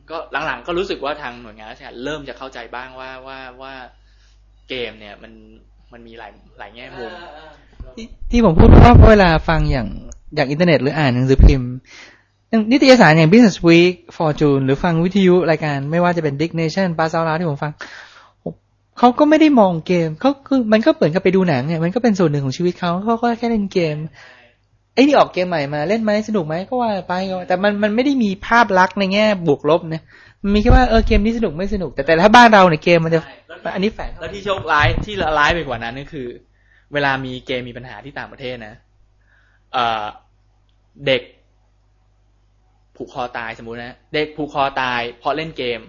[0.10, 3.74] ก็หลังๆ ก็รู้สึกว่าทางหน่วยงานราชการเริ่มจะเข้าใจบ้างว่าว่าว่า
[4.70, 5.34] เกมเนี่ยมัน
[5.94, 7.12] มันมีหลายหลายแง่มุม
[8.32, 9.88] ที่ผมพูดเพราะเวลาฟังอย่าง
[10.36, 11.72] อย่างอินเทอร์เน็ตหรืออ่านหนังสือพิมพ์
[12.72, 17.72] นิตยสารอย่าง Business Week Fortune หรือฟังวิทยุรายการไม่ว่าจะเป็น Dick Nation ปาซาลาที่ผมฟัง
[18.98, 23.96] เขาก็ไม่ได้มองเกมเขาคือมันก็เหมือนกับไปดูหนังเนี่ยมันก็เป็นส่วนหนึ่งของชีวิตเขาเขาก็แค่เล่นเกม
[24.94, 30.02] ไอ้นี่ออกเกมใหม่มาเล่นไหมสนุกไหมก็ว่าไปก็ว่าแต่มันมันไม่ได้มีภาพลักษณ์ในแง่บวกลบนะ
[30.54, 33.20] มีแค่ว่าเออเกมนี้สนุกไม่สนุก แต่แต่ถ้าบ้านเราเนี่ยเกมมันจะ
[33.76, 36.28] อันนี้แฝงแล้วที่โชคร้ายที่ร้ายไปกว่านั้นก็คือ
[36.94, 38.74] เวลามีเกมมีปัญหาที่ต่างประเทศนะ
[39.74, 40.06] เอ่อ
[41.08, 41.22] เด็ก
[42.96, 45.82] ผูกคอตายสมมุตินะเด็กผูกคอตายเพราะเล่นเกม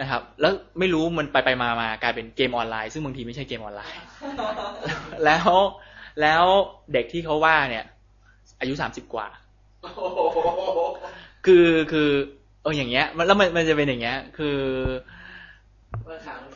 [0.00, 3.98] นะครับ แล้วไม่รู้มันไปไปมามากลายเป็นเกมออนไลน์ ซึ่งบางทีไม่ใช่เกมออนไลน์
[5.24, 5.48] แล้ว
[6.20, 6.44] แล้ว
[6.92, 7.84] เด็กที่เขาว่าเนี่ย
[8.62, 9.26] อายุสามสิบกว่า
[11.46, 12.10] คือคือ
[12.62, 14.58] เอออย่างเงี้ย มันแล้วมันมันจะเป็นอย่างเงี้ย คือ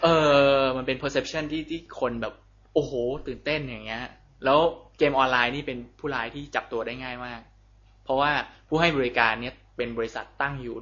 [0.03, 0.09] เอ
[0.59, 2.35] อมันเป็น perception ที่ที่คนแบบ
[2.75, 2.93] โอ้โห
[3.27, 4.05] ตื่นเต้นอย่างเงี้ย
[4.45, 4.59] แล้ว
[4.99, 7.41] เกมออนไลน์นี่เป็นผู้ร้ายที่จับตัวได้ง่ายมาก
[8.05, 8.31] เพราะว่า
[8.69, 10.77] ผู้ให้บริการเนี่ยเป็นบริษัทตั้งอยู่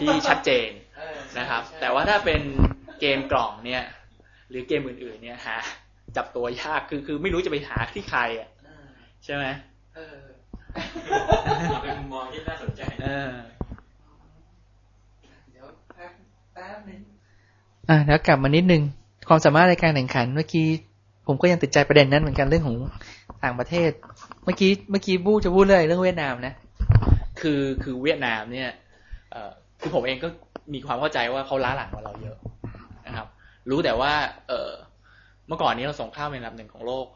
[0.00, 0.70] ที่ชัดเจน
[1.38, 2.40] นะครับ แต่ว่าถ้าเป็น
[3.00, 3.82] เกมกล่องเนี่ย
[4.50, 5.56] หรือเกมอื่น ๆ เนี่ยหา
[6.16, 8.48] จับตัวยากคือคือไม่รู้จะไปหาที่ใครอะ
[9.24, 9.44] ใช่ไหม
[11.82, 13.32] เป็นมุมมองที่น่าสนใจเออ
[17.88, 18.82] อะแล้วกลับมานิดนึง
[19.28, 20.66] ความสามารถในการแข่งขัน เมื่อกี้
[21.26, 22.76] ผมก็ยังติดใจประเด็นนั้นเหมือนกันเรื่องของ
[23.44, 23.90] ต่างประเทศ
[24.44, 26.54] เมื่อกี้เมื่อกี้บู้จะพูดเรื่องเรื่องเวียดนามนะ
[27.40, 28.70] คือคือเวียดนามเนี่ย
[29.30, 29.50] เอ่อ
[29.80, 30.28] คือผมเองก็
[30.74, 32.36] มีความเข้าใจว่าเขาล้าหลังกว่าเราเยอะ
[33.06, 33.26] นะครับ
[33.70, 34.12] รู้แต่ว่า
[34.48, 34.70] เออ
[35.48, 37.06] เมื่อก่อนนี้เราส่งข้าวเป็นอันดับหนึ่งของโลก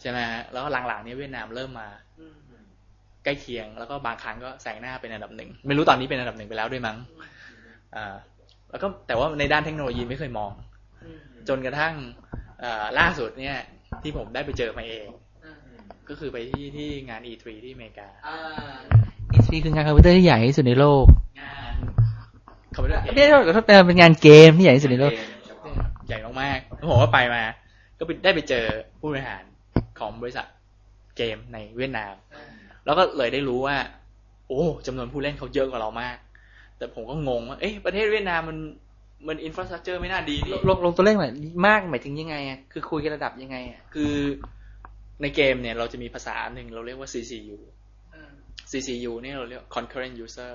[0.00, 1.88] ใช่ไหมฮะแล้วหลังๆนี้เวียดนามเริ่มมา
[3.24, 6.96] ใกล้เคียง แล้วก็บางครั้งก็แซงหน้าเป็นอันดับหนึ่งไม่รู้ตอนนี้เป็นอันดับหนึ่งไปแล้วด้วยมั้ง
[7.96, 8.14] อ่า
[8.70, 10.50] แล้วก็แต่ว่าในด้านเทคโนโลยีไม่เคยมอง
[11.48, 11.94] จนกระทั่ง
[12.60, 13.58] เอ่อล่าสุดเนี่ย
[14.02, 15.06] ที่ผมได้ไปเจอมาเอง
[16.08, 18.08] ก็คือไปที่ที่งาน E3 ที่อเมริกา
[19.34, 21.04] E3 คืองานคอมพิวเตอร์ที่ใหญ่ที่สุดในโลก
[21.40, 21.74] งาน
[22.74, 25.12] คอมพิวเตอร์เกมไม่ใช่ขอโทษเป็นงานเกมที่ใหญ่ที่สุดในโลก
[26.08, 27.42] ใหญ่มากๆแล้วผมก็ไปมา
[27.98, 28.64] ก็ไปได้ไปเจอ
[29.00, 29.42] ผู้บริหาร
[29.98, 30.46] ของบริษัท
[31.16, 32.14] เกมในเวียดนาม
[32.84, 33.76] แล้วก็เลยได้รู้ว่า
[34.48, 36.16] โอ้จำนวนผู้เล่นเขาเยอะกว่าเรามาก
[36.78, 38.58] แต่ผมก็งงว่าเอ๊ะประเทศเวียดนามมัน
[39.28, 41.32] มัน infrastructure ไม่น่าดีนี่ลงลงตัวเลขหน่อย
[41.66, 44.14] มากหมายถึงยังไงอะคือคุยกันระดับยังไงอะคือ
[45.22, 47.58] ในเกมเนี่ยเราจะมีภาษาหนึ่งเราเรียกว่า CCU
[48.70, 50.52] CCU เนี่ยเราเรียก concurrent user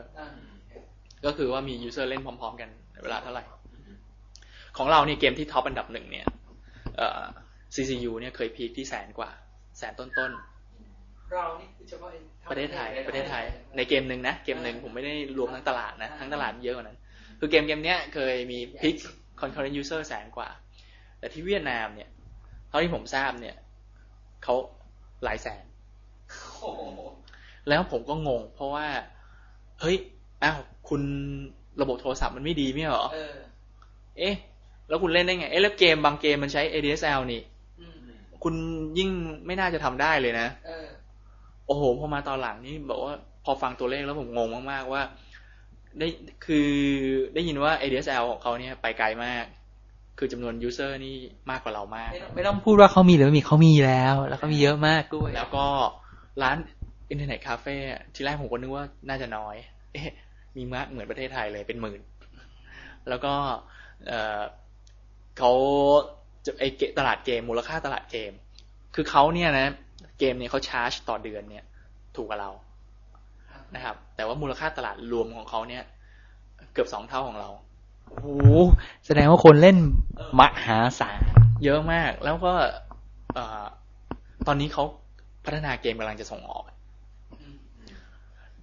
[1.26, 3.44] ก็คือว่ามี user เล่นพร้อม ๆ กันในเวลาเท่าไหร่
[4.78, 6.28] ของเราเนี่ยเกมที่ top อันดับหนึ่งเนี่ย
[6.98, 7.22] เอ่อ
[7.76, 9.30] CCU เนี่ยเคย peak ที่แสนกว่า
[9.78, 10.32] แสนต้น
[11.34, 13.44] เรานี่คือเฉพาะๆประเทศไทยประเทศไทย
[13.78, 16.98] ในเกมหนึ่งนะเกมหนึ่งผมไม่ได้รวมทั้งตลาดนะทั้งตลาดเยอะกว่านั้น
[17.40, 18.96] คือเกมเกมเนี้ยเคยมีพีค
[19.42, 20.50] concurrent user แสนกว่า
[21.20, 22.10] แต่ที่เวียดนามเนี่ย
[22.70, 23.56] เท่าที่ผมทราบเนี่ย
[24.44, 24.56] เขา
[25.24, 25.64] หลายแสน
[27.70, 28.88] แล้วผมก็งง เพราะว่า
[29.82, 29.98] เฮ้ย
[30.44, 30.60] อ้าว
[30.90, 31.02] คุณ
[31.82, 33.06] ระบบโทรศัพท์มันไม่ดีไม่เหรอ
[34.20, 34.36] เอ๊ะ
[34.88, 37.42] แล้วคุณเล่นได้ไง เอ๊ะแล้วเกมบางเกมมันใช้ ADSL นี่
[38.44, 38.56] คุณ
[38.98, 39.10] ยิ่ง
[39.46, 40.48] ไม่น่าจะทำได้เลยนะ
[41.70, 43.14] โอ้โหพอมาตอนหลังนี่บอกว่า
[43.46, 45.02] พอฟังตัวเลขแล้วผมงงมากๆว่า
[46.00, 46.08] ได้
[46.46, 46.70] คือ
[47.34, 49.46] ได้ยินว่า ADSL ของเขาเนี่ยไปไกลมาก
[50.18, 51.16] คือจำนวน user นี่
[51.52, 55.66] มากกว่าเรามาก ไม่ต้องพูดว่าเขามีหรือไม่มีเขามีแล้ว แล้วก็มีเยอะมากด้วย แล้วก็
[56.42, 56.58] ร้าน
[57.10, 59.56] อินเทอร์เน็ตคาเฟ่อะที่แรกผมก็นึกว่าน่าจะน้อย
[59.94, 60.14] เอ๊ะ
[60.58, 62.02] มีมากเหมือนประเทศไทยเลยเป็นหมื่น
[63.10, 63.34] แล้วก็
[64.08, 64.42] เออ
[65.38, 65.52] เขา
[66.46, 68.32] จะไอเกตลาดเกมมูลค่าตลาดเกม
[68.96, 69.68] คือเขาเนี่ยนะ
[70.20, 71.66] เกมเนี่ยเขาชาร์จต่อเดือนเนี่ย
[72.16, 72.52] ถูกกว่าเรา
[73.76, 75.84] นะครับ แต่ว่ามูลค่าตลาดรวมของเขาเนี่ย
[76.74, 77.50] เกือบสองเท่าของเรา
[78.10, 78.28] โอ้โห
[79.06, 79.78] แสดงว่าคนเล่น
[80.40, 81.22] มหาศาล
[81.64, 82.54] เยอะมาก แล้วก็
[83.34, 83.66] เอ่อ
[84.48, 84.84] ตอนนี้เขา
[85.46, 86.64] พัฒนาเกมกำลังจะส่งออก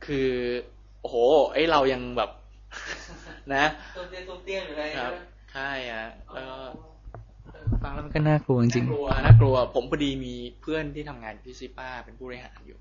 [0.05, 0.31] คือ
[1.01, 1.17] โอ้โห
[1.53, 2.31] ไอเรายังแบบ
[3.55, 3.65] นะ
[3.97, 5.13] ตัวเตี้ยตัวเตี้ยอยู่เลยครับ
[5.53, 6.57] ใช่ฮะแล้วก็
[7.83, 12.79] ฟังแล้วมันก็น่ากลัวจริงน่ากลัวน่ากลัว ผมพอดีมีเพื่อนที่ทำงานที่ซิป้าเป็นผู้บริหารอยู่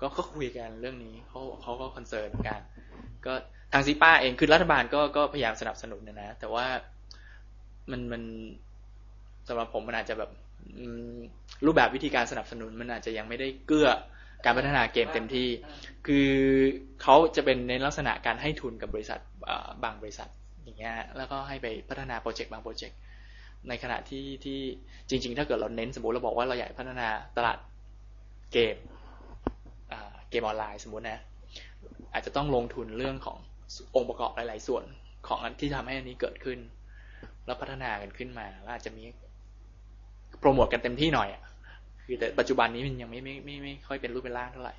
[0.00, 2.60] ก็ก็คุยกันเรื่องนี้เขาเขาก็คอนเซิร์นเหมือนกัน
[3.26, 3.32] ก็
[3.72, 6.66] ทางซิป้าเองคือรัฐบาลก็ก็พยายามสนับสนุนนะนะ แต่ว่า
[7.90, 8.22] มันมัน
[9.48, 10.30] สำหรับผมมันอาจจะแบบ
[11.66, 13.88] รูปแบบวิธีการสนับสนุนมันอาจจะยังไม่ได้เกื้อ
[14.44, 15.48] การพัฒนาเกมเต็มที่
[16.06, 16.28] คือ
[17.02, 19.20] เขาจะเป็นในลักษณะการให้ทุนกับบริษัท
[19.84, 20.28] บางบริษัท
[20.64, 22.98] อย่างเงี้ย แล้วก็ให้ไปพัฒนาโปรเจกต์บางโปรเจกต์
[23.68, 24.58] ในขณะที่ที่
[25.08, 27.58] จริง ๆ ถ้าเกิดเราเน้นสมมติเราบอกว่าเราอยากพัฒนาตลาด
[28.52, 28.76] เกม
[29.92, 31.18] อ่าเกมออนไลน์สมมตินะ
[32.12, 33.38] อาจจะต้องลงทุนเรื่องของ
[33.96, 34.84] องค์ประกอบหลาย ๆ ส่วน
[35.26, 36.58] ของอันที่ทำให้อันนี้เกิดขึ้น
[37.46, 39.04] แล้วพัฒนากันขึ้นมาแล้วอาจจะมี
[40.40, 41.42] โปรโมทกันเต็มที่หน่อยอะ
[42.04, 44.74] คือแต่ปัจจุบันนี้มันยังไม่ไม่ไม่ไม่ค่อยเป็นรูปเป็นร่างเท่าไหร่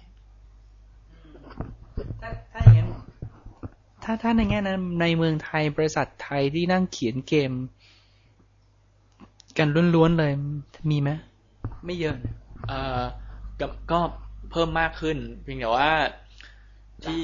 [2.22, 2.88] ถ้าถ้าอย่างนั้น
[4.04, 7.52] ถ้าถ้าในแง่นั้นในเมืองไทยบริษัทไทยที่นั่งเขียนเกม
[9.58, 10.32] กันล้วนๆเลย
[10.92, 11.10] มีไหม
[11.86, 12.36] ไม่เยอะนะ
[12.68, 13.02] เอ่อ
[13.60, 14.00] ก็ก็
[14.52, 15.90] เพิ่มมากขึ้นเพียงแต่ว่า
[17.04, 17.22] ที่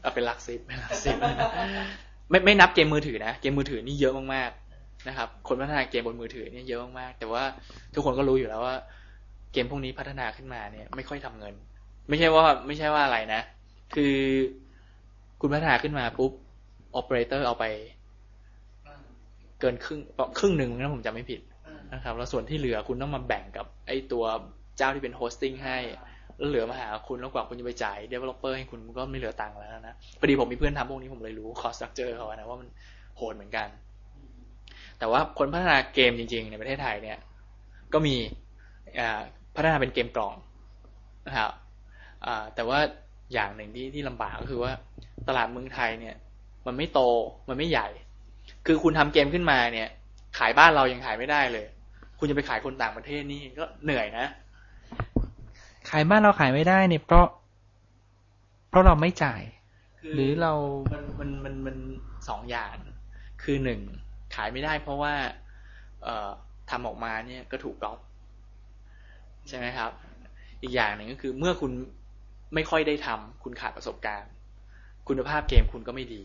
[0.00, 1.16] เอาเป็นหลักสิบเป็นหลักสิบ
[2.30, 7.42] ไม่ไม่นับเกมมือถือนะเกมมือถือนี่เยอะมากๆนะครับ คนพัฒนาเกมบนมือถือเนี่ยเยอะมากๆแต่ว่า
[7.94, 8.76] ทุกคนก็รู้อยู่แล้วว่า
[9.52, 11.54] เกมพวกนี้พัฒนาขึ้นมาเนี่ย ไม่ค่อยทำเงิน
[12.08, 13.40] ไม่ใช่ว่าไม่ใช่ว่าอะไรนะ
[13.94, 14.14] คือ
[15.40, 16.32] คุณพัฒนาขึ้นมาปุ๊บ
[16.92, 17.64] โอเปอเรเตอร์เอาไป
[19.60, 20.00] เกินครึ่ง
[20.38, 21.40] ครึ่งหนึ่งนะผมจำไม่ผิด
[21.92, 24.24] นะครับ แล้วส่วนที่เหลือคุณต้องมาแบ่งกับไอ้ตัว
[24.76, 25.78] เจ้าที่เป็น hosting ให้
[26.38, 32.68] แล้วเหลือมาหาคุณแล้วกว่าคุณจะไปจ่าย developer ให้คุณก็ไม่เหลือตังค์แล้วนะพอดีผมมีเพื่อนทำพวกนี้ผมเลยรู้คอสตรักเจอร์เขานะว่ามัน
[33.16, 33.68] โหดเหมือนกัน
[34.98, 37.18] แต่ว่าคนพัฒนาเกมจริง ๆ ในประเทศไทยเนี่ย
[37.92, 38.14] ก็มี
[39.56, 40.34] พัฒนาเป็นเกมกล่อง
[41.26, 41.50] นะครับ
[42.54, 42.78] แต่ว่า
[43.32, 44.72] อย่างหนึ่งที่ที่ลำบากก็คือว่า
[45.28, 46.16] ตลาดเมืองไทยเนี่ย
[46.66, 47.00] มันไม่โต
[47.48, 47.88] มันไม่ใหญ่
[48.66, 49.88] คือคุณทำเกมขึ้นมาเนี่ย
[50.38, 51.66] ขายบ้านเรายังขายไม่ได้เลย
[52.18, 54.26] คุณจะไปขายคนต่างประเทศนี่ก็เหนื่อยนะ
[55.90, 57.26] ขายบ้านเราขายไม่ได้เนี่ยเพราะ
[58.68, 59.42] เพราะเราไม่จ่าย
[60.14, 60.52] หรือเรา
[60.92, 61.76] มัน มัน มัน มัน
[62.28, 62.76] สองอย่าง
[63.42, 63.80] คือหนึ่ง
[64.34, 65.14] ขายไม่ได้ เพราะว่า
[66.04, 66.30] เอ่อ
[66.70, 67.98] ทำออกมาเนี่ยก็ถูกก๊อป
[69.48, 69.90] ใช่ไหมครับ
[70.62, 71.72] อีกอย่างหนึ่งก็คือเมื่อคุณ
[72.54, 74.30] ไม่ค่อยได้ทำคุณขาดประสบการณ์
[75.08, 76.22] คุณภาพเกมคุณก็ไม่ดี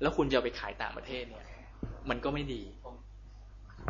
[0.00, 1.44] แล้วคุณจะไปขายต่างประเทศเนี่ย
[2.10, 2.62] มันก็ไม่ดี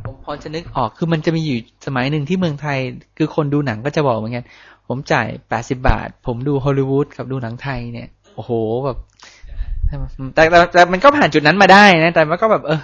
[0.04, 2.78] ผมพอจะนึกออกคือมันจะมีอยู่สมัยหนึ่งที่เมืองไทย
[3.18, 4.44] คือคนดูหนังก็จะบอกเหมือนกัน
[4.88, 8.50] ผมจ่ายแปดสิบบาท ผมดูฮอลลีวูดกับดูหนังไทยเนี่ยโอ้โห
[8.84, 8.98] แบบ
[10.34, 12.80] แต่แต่แต่มันก็ผ่านจุดนั้นมาได้นะ แต่มันก็แบบเออ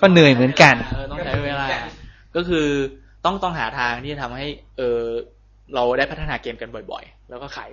[0.00, 0.74] ก็เหนื่อยเหมือนกัน
[1.10, 1.66] ต้องใช้เวลา
[2.36, 2.66] ก็คือ
[3.24, 4.46] ต้องต้องหาทางที่จะทำให้
[4.76, 5.00] เออ
[5.74, 7.68] เราได้พัฒนาเกมกันบ่อย ๆ แล้วก็ขาย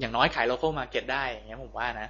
[0.00, 2.08] อย่างน้อยขาย local market ได้อย่างเงี้ยผมว่านะ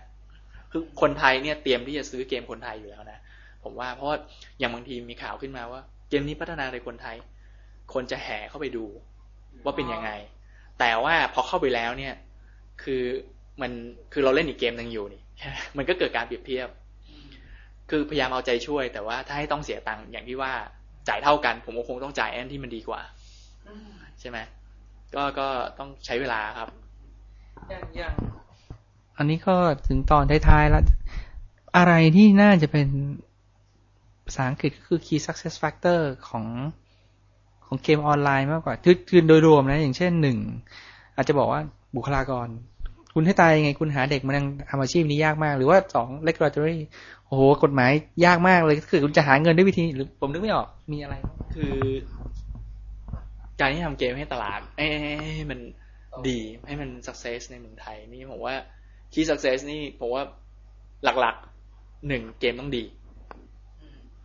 [0.71, 3.19] คือคนไทยเนี่ยเตรียมที่จะซื้อเกมคนไทยอยู่แล้วนะ
[3.65, 4.11] ผมว่าเพราะ
[4.59, 7.17] อย่างบางทีมีข่าวขึ้นมาว่า เกมนี้พัฒนาโดยคนไทย
[7.95, 8.85] คนจะแห่เข้าไปดู
[9.65, 10.11] ว่าเป็นยังไง
[10.81, 12.15] แต่ว่าพอเข้าไปแล้วเนี่ย
[12.83, 13.03] คือ
[13.63, 13.73] มัน
[14.13, 15.23] คือเราเล่นอีกเกมหนึ่งอยู่นี่
[15.77, 16.69] มันก็เกิดการเปรียบเทียบ
[17.91, 20.53] คือพยายามเอาใจช่วย แต่ว่าถ้าให้ต้องเสียตังค์อย่างที่ว่า
[21.09, 23.01] จ่ายเท่ากัน ผมก็คงต้องจ่ายแอนที่มันดีกว่า
[24.21, 24.39] ใช่ไหม
[25.15, 25.47] ก็ก็
[25.79, 26.69] ต้องใช้เวลาครับ
[27.71, 28.15] อย่างอย่าง
[29.17, 29.57] อันนี้ก็
[29.89, 30.85] ถึงตอนท้ายๆแล้ว
[31.77, 32.87] อะไรที่น่าจะเป็น
[34.25, 36.45] ภาษาอังกฤษก็คือ key success factor ของ
[37.67, 38.75] ของเกมออนไลน์มากกว่า
[39.09, 40.39] คือโดยรวมนะ อย่างเช่นหนึ่ง
[41.17, 41.61] อาจจะบอกว่า
[41.97, 42.49] บุคลากร
[43.15, 44.33] คุณให้ตายยังไง คุณหาเด็กมา
[44.71, 46.79] ทำอาชีพนี้ยากมาก หรือว่าสอง regulatory
[47.27, 47.91] โอ้โห กฎหมาย
[48.27, 51.15] ยากมากเลย คือคุณจะหาเงินด้วยวิธี หรือผมนึกไม่ออก มีอะไร
[51.55, 51.75] คือ
[53.61, 54.87] การที่ทำเกมให้ตลาดให้
[55.51, 55.61] มัน
[56.29, 58.55] ดีให้มัน success ในเมืองไทย นี่ผมว่า
[59.13, 60.23] key success นี่ผมว่า
[61.21, 62.85] หลักๆหนึ่งเกมต้องดี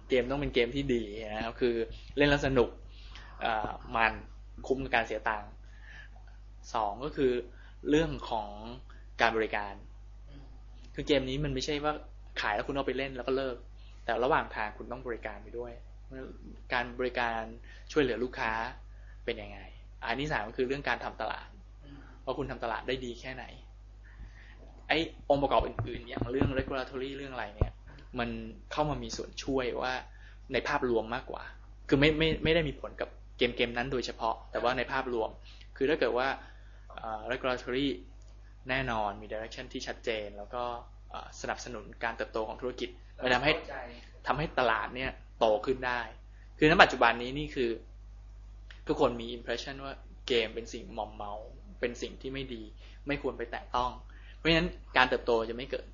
[0.09, 1.03] เกมต้องเป็นเกมที่ดี
[1.33, 1.75] นะครับคือ
[2.17, 2.69] เล่นแล้วสนุก
[3.95, 4.13] มัน
[4.67, 5.51] คุ้มกับการเสียตังค์
[6.73, 7.31] สองก็คือ
[7.89, 8.49] เรื่องของ
[9.21, 9.73] การบริการ
[10.95, 11.93] คือเกมนี้มันไม่ใช่ว่า
[12.41, 13.57] ขายแล้วคุณเอาไปเล่นแล้วก็เลิก
[14.05, 15.73] แต่ระหว่างทางคุณต้องบริการไปด้วย
[16.73, 17.41] การบริการ
[17.91, 18.51] ช่วยเหลือลูกค้า
[19.25, 19.59] เป็นยังไง
[20.05, 21.49] อันที่สามก็คือเรื่องการทำตลาด
[22.25, 23.45] ว่าคุณทำตลาดได้ดีแค่ไหน
[24.87, 24.97] ไอ้
[25.29, 27.73] องค์ประกอบอื่นๆ อย่างเรื่อง regulatory เรื่องอะไรเนี่ย
[28.19, 28.29] มัน
[28.71, 29.93] เข้ามามีส่วนช่วยว่า
[30.53, 31.43] ในภาพรวมมากกว่า
[31.87, 35.29] คือไม่ไม่ไม่ได้มีผลกับเกมเกมนั้นโดยเฉพาะ แต่ว่าในภาพรวม
[35.77, 36.27] คือถ้าเกิดว่า
[37.31, 37.87] regulatory
[38.69, 40.63] แน่นอนมี direction ที่ชัดเจน แล้วก็
[41.41, 42.89] สนับสนุนการเติบโตของธุรกิจ
[43.23, 43.53] มันทำให้
[44.27, 46.01] ทำให้ตลาดเนี่ยโตขึ้นได้
[46.57, 47.69] คือในปัจจุบันนี้นี่คือ
[48.87, 49.93] ทุกคนมี impression ว่า
[50.27, 51.33] เกมเป็นสิ่งมอมเมา
[51.79, 52.63] เป็นสิ่งที่ไม่ดี
[53.07, 53.91] ไม่ควรไปแตะต้อง
[54.41, 55.85] เพราะฉะนั้นการเติบโตจะไม่เกิด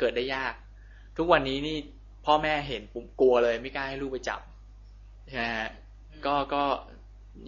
[0.00, 0.54] เกิดได้ยาก
[1.16, 1.76] ทุกวันนี้นี่
[2.26, 4.40] พ่อแม่เห็นปุ่มกลัวเลยไม่กล้าให้ลูกไปจับ
[5.28, 5.46] ใช่ไหม
[6.26, 6.62] ก็ก็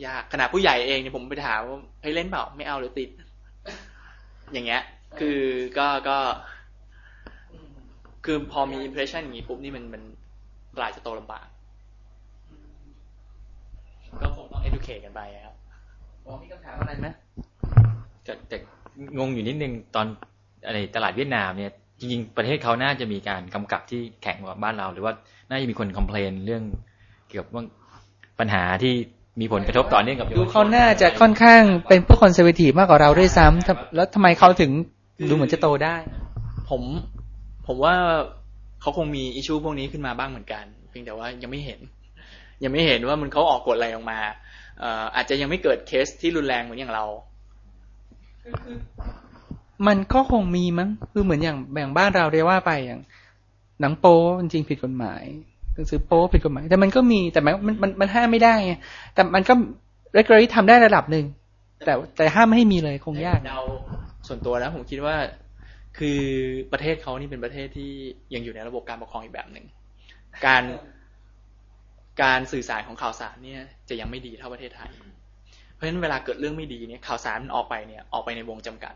[0.07, 3.11] ยากขนาดผู้ใหญ่เองเนี่ยผมไปถามว่าให้เล่นเปล่าไม่เอาหรือติด
[4.53, 4.83] อย่างเงี้ย
[5.19, 5.41] คือ
[5.79, 6.19] ก็ก็
[8.25, 10.03] คือพอมีอิมเพรสชันอย่างนี้ปุ๊บนี่มันมัน
[10.79, 11.47] กลายจะโตลำบาก
[14.23, 15.55] ก็คงต้อง educate กันไปครับ
[16.43, 17.09] มีคำถามอะไรไหม
[18.25, 18.57] แต่แต่
[19.19, 20.07] งงอยู่นิดนึงตอน
[20.67, 25.13] อะไรตลาดเวียดนามเนี่ยจริงๆ ประเทศเขาน่าจะมีการกำกับที่แข็งกว่าบ้านเรา หรือว่า
[25.51, 26.63] น่าจะมีคนคอมเพลนเรื่อง
[27.29, 27.49] เกี่ยวกับ
[28.39, 28.95] ปัญหาที่
[29.41, 34.71] มีผลกระทบต่อเนื่องกับดูเขาน่าจะค่อนข้างเป็นผู้ conservative มากกว่าเราด้วยซ้ำแล้วทำไมเขาถึง
[35.29, 35.97] ดูเหมือนจะโตได้
[36.71, 36.83] ผม
[37.67, 37.95] ผมว่า
[38.81, 41.81] เขาคงมี issue พวกนี้ขึ้นมาบ้างเหมือนกัน เพียงแต่ว่ายังไม่เห็น
[42.63, 44.19] ยังไม่เห็นว่ามันเขาออกกฎอะไรออกมา
[45.15, 47.05] อาจจะยังไม่เกิดเคสที่รุนแรงเหมือนอย่างเรา
[49.87, 53.01] มันก็คงมีมั้ง คือเหมือนอย่างแบ่งบ้านเราเรียกว่าไปอย่าง
[53.81, 55.23] หนังโป๊จริงผิดกฎหมาย
[55.75, 58.75] หนังสือโป๊ผิดกฎหมาย แต่มันก็มีแต่มันมันมันห้ามไม่ได้ไง
[59.15, 59.55] แต่มันก็
[60.15, 61.25] เรกเกอรี่ทำได้ระดับหนึ่ง
[61.85, 63.63] แต่แต่ห้ามไม่ให้มีเลยคงยากเรา
[64.29, 65.17] ส่วนตัวแล้วผมคิดว่า
[65.99, 66.21] คือ
[66.73, 67.91] ประเทศเขานี่เป็นประเทศที่
[68.35, 69.67] ยังอยู่ในระบบการปกครองอีกแบบหนึ่ง
[70.47, 70.63] การ
[72.23, 74.91] การสื่อสารของข่าวสารเนี่ย จะยังไม่ดีเท่าประเทศไทย
[75.77, 78.95] เพราะฉะนั้นเวลาเกิดเรื่องไม่ดีเนี่ยข่าวสารมันออกไปเนี่ยออกไปในวงจำกัด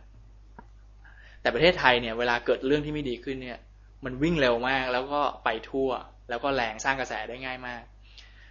[1.40, 3.58] แต่ประเทศไทยเนี่ยเวลาเกิดเรื่องที่ไม่ดีขึ้นเนี่ย
[4.04, 5.90] มันวิ่งเร็วมากแล้วก็ไปทั่ว
[6.30, 7.82] แล้วก็แรงสร้างกระแสได้ง่ายมาก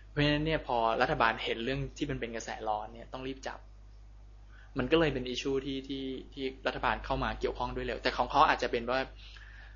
[0.10, 3.60] เพราะฉะนั้นเนี่ยพอรัฐบาลเห็นเรื่องที่มันเป็นกระแสร้อนเนี่ยต้องรีบจับ
[4.78, 6.04] มันก็เลยเป็นอิชูที่ที่
[6.34, 9.00] ที่รัฐบาลเข้ามาเกี่ยวข้องด้วยเร็วแต่ของเขาอาจจะเป็นว่า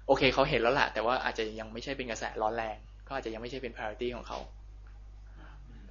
[0.07, 2.77] โอเคเขาเห็นแล้วแหละแต่ว่าอาจจะยังไม่ใช่เป็นกระแสร้อนแรง
[3.07, 4.39] ก็อาจจะยังไม่ใช่เป็น priority ของเขา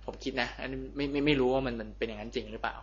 [0.04, 2.74] ผมคิดนะ อันนี้ไม่ไม่ไม่รู้ว่ามันมันเป็นอย่างนั้นจริงหรือเปล่า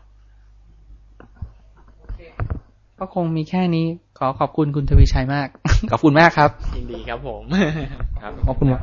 [3.00, 3.86] ก็คงมีแค่นี้
[4.18, 5.48] ขอขอบคุณคุณทวีชัยมาก
[5.92, 7.44] ขอบคุณมากครับยินดีครับผม
[8.22, 8.82] ครับขอบคุณมาก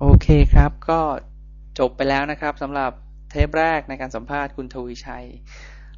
[0.00, 1.00] โอเคครับ ก็
[1.78, 2.90] จบไปแล้วนะครับสำหรับ
[3.30, 5.24] เทปแรกในการสัมภาษณ์คุณทวีชัย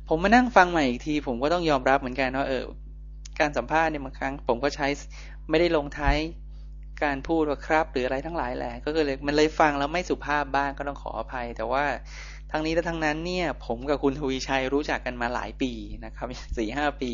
[0.08, 2.64] ผมมานั่งฟังใหม่อีกที ผมก็ต้องยอมรับเหมือนกันว่าเออ
[3.40, 4.86] การสัมภาษณ์เนี่ยบางครั้ง ผมก็ใช้
[5.50, 6.16] ไม่ได้ลงท้าย
[7.04, 11.84] การพูดว่าครับหรืออะไรทั้งหลายแหละก็เลยมันเลยฟังแล้วไม่สุภาพบ้างก็ต้องขออภัย แต่ว่า
[12.52, 15.72] ทั้งนี้และทั้งนั้นเนี่ย ผมกับคุณทวีชัยรู้จักกันมาหลายปี
[16.04, 16.26] นะครับ
[16.58, 17.10] สี่ห้าปี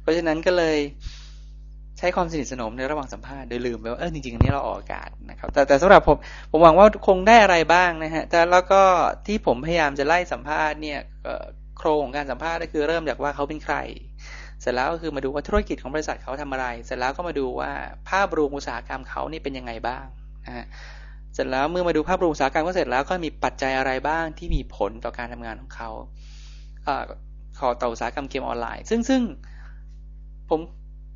[0.00, 0.78] เพราะฉะนั้นก็เลย
[1.98, 6.16] ใช้ความสนิทสนมในระหว่างสัมภาษณ์โดยลืมไปว่าเออจริงๆอันนี้เราออกอากาศนะครับ แต่แต่สำหรับผม
[6.50, 8.82] ผมหวังว่าคงได้อะไรบ้างนะฮะแต่แล้วก็
[9.26, 11.00] ที่ผมพยายามจะไล่สัมภาษณ์เนี่ย
[11.78, 13.76] โครงของการสัมภาษณ์ก็คือเริ่มจากว่าเขาเป็นใคร
[14.62, 17.70] เสร็จแล้วก็คือมาดูว่าธุรกิจของบริษัทเขาทำอะไร เสร็จแล้วก็มาดูว่า
[18.10, 20.04] ภาพรวมอุตสาหกรรมเขานี่เป็นยังไงบ้าง
[20.46, 20.66] นะฮะ
[21.34, 25.90] เสร็จแล้วเมื่อมาดูภาพรวมอุตสาหกรรมก็เสร็จแล้วก็มีปัจจัยอะไรบ้างที่มีผลต่อการทำงานของเขา
[27.58, 29.20] ขอต่ออุตสาหกรรมเกมออนไลน์ ซึ่งซึ่ง
[30.50, 30.60] ผม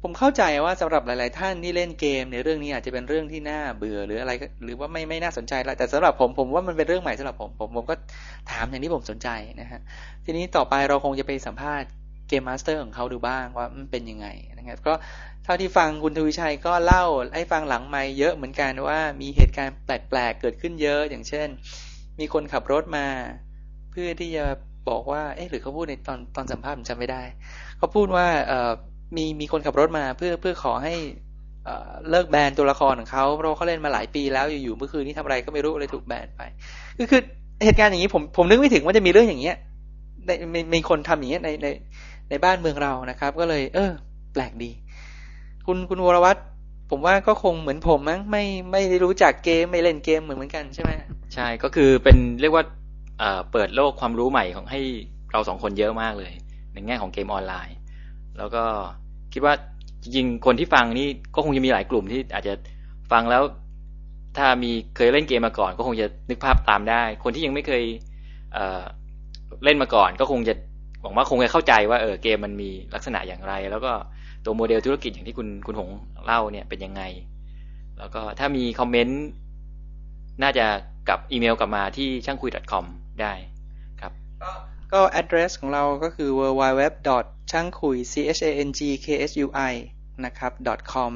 [0.03, 4.33] ผมเข้าใจว่าสำหรับหลาย ๆ ท่านที่เล่นเกมในเรื่องนี้อาจจะเป็นเรื่องที่น่าเบื่อหรืออะไร
[4.65, 7.95] หรือว่าไม่ไม่น่าสนใจแล้วแต่สำหรับผมผมว่ามันเป็นเรื่องใหม่สำหรับผมผมผมก็
[8.51, 9.29] ถามอย่างที่ผมสนใจ
[9.61, 9.81] นะฮะ
[10.25, 11.89] ทีนี้ต่อไปเราคงจะไปสัมภาษณ์
[12.29, 14.27] game master ของเขาดูบ้างว่ามันเป็นยังไง
[14.59, 14.95] นะครับก็
[15.45, 17.05] เท่าที่ฟังคุณทวิชัยก็เล่า
[17.35, 21.49] ให้ฟังหลังไม่เยอะเหมือนกันว่ามีเหตุการณ์แปลกๆเกิดขึ้นเยอะอย่างเช่น
[22.21, 23.07] มีคนขับรถมา
[23.91, 24.45] เพื่อที่จะ
[24.89, 27.23] บอกว่าเอ๊ะหรือเขาพูดในตอนตอนสัมภาษณ์ผมจำไม่ได้
[27.79, 28.73] เขาพูดว่าเออ
[29.17, 30.95] มีมีคนขับรถมาเพื่อเพื่อขอให้
[32.11, 36.43] เลิกแบนตัวละครของเขาเพราะเขาเล่นมาหลายปีแล้วอยู่ๆเมื่อคืนนี้ทำอะไรก็ไม่รู้เลยถูกแบนไป
[36.99, 37.21] ก็คือ
[37.65, 39.57] เหตุการณ์อย่างนี้ผมผมนึกไม่ถึงว่าจะมีเรื่องอย่างเงี้ย
[40.27, 41.67] ในมีมีคนทำอย่างเงี้ยในใน
[42.31, 43.91] ในบ้านเมืองเรานะครับ ก็เลย เออ
[44.33, 44.71] แปลกดี
[45.67, 46.41] คุณคุณวรวัตร
[46.91, 50.91] ผมว่าก็คงเหมือนผมมั้งไม่ไม่ได้รู้จักเกมไม่เล่นเกมเหมือนเหมือนกันใช่ไหม
[51.35, 52.65] ใช่ก็คือเป็นเรียกว่า
[53.53, 54.81] เปิดโลกความรู้ใหม่ของให้
[55.33, 56.33] เราสองคนเยอะมากเลย
[56.73, 57.77] ในแง่ของเกมออนไลน์
[58.39, 58.65] แล้วก็
[59.33, 59.55] คิดว่า
[60.03, 62.55] จริงๆคนที่ฟังนี่ก็คงจะมีหลายกลุ่มที่อาจจะ
[63.13, 63.43] ฟังแล้ว
[64.37, 67.83] ถ้ามีเคยเล่นเกมมาก่อน ก็คงจะนึกภาพตามได้ คนที่ยังไม่เคย
[68.53, 70.55] เเล่นมาก่อน ก็คงจะ
[71.07, 73.93] วังว่าคงจะเข้าใจว่าเออเกมมันมีลักษณะอย่างไร แล้วก็
[74.45, 75.89] ตัวโมเดลธุรกิจอย่างที่คุณคุณหง
[76.25, 77.03] เล่าเนี่ยเป็นยังไง
[77.99, 79.23] แล้วก็ถ้ามีคอมเมนต์
[80.43, 80.67] น่าจะ
[81.09, 82.85] กับอีเมลกลับมาที่ช่างคุย .com
[83.21, 83.33] ได้
[84.01, 84.13] ครับ
[84.93, 86.83] ก็ address ของเราก็คือ www
[87.51, 89.73] ช่างคุย c h a n g k s u i
[90.25, 90.53] นะครับ
[90.93, 91.13] .com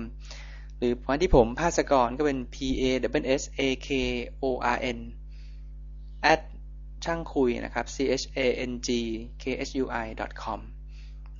[0.78, 2.82] หรือวันที่ผมภาสกรก็เป็น p a
[3.14, 3.88] w s a k
[4.42, 4.98] o r n
[6.32, 6.40] at
[7.04, 8.88] ช่างคุยนะครับ c h a n g
[9.42, 10.06] k s u i
[10.42, 10.60] com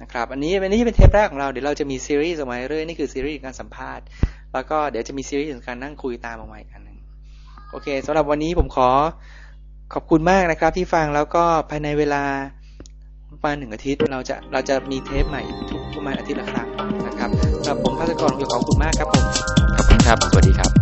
[0.03, 4.05] นะครับอันนี้อันนี้เป็นเทปแรกของเราเดี๋ยวเราจะมีซีรีส์ออกมาเรื่อยนี่คือซีรีส์การสัมภาษณ์
[4.53, 6.99] แล้วก็เดี๋ยวจะมีซีรีส์ของการนั่งคุยตามออกมาอีกอันหนึ่ง
[7.71, 8.89] โอเคสำหรับวันนี้ผมขอ
[9.95, 12.23] ขอบคุณมากนะครับที่ฟังแล้วก็ภายในเวลา
[13.31, 16.69] ประมาณหนึ่งอาทิตย์เราจะเราจะมีเทปใหม่ทุกประมาณอาทิตย์ละครั้ง
[17.07, 17.31] นะครับ
[17.65, 19.25] สำหรับผมภาสกรขอบคุณมากครับผม
[19.77, 20.80] ขอบคุณครับสวัสดีครับ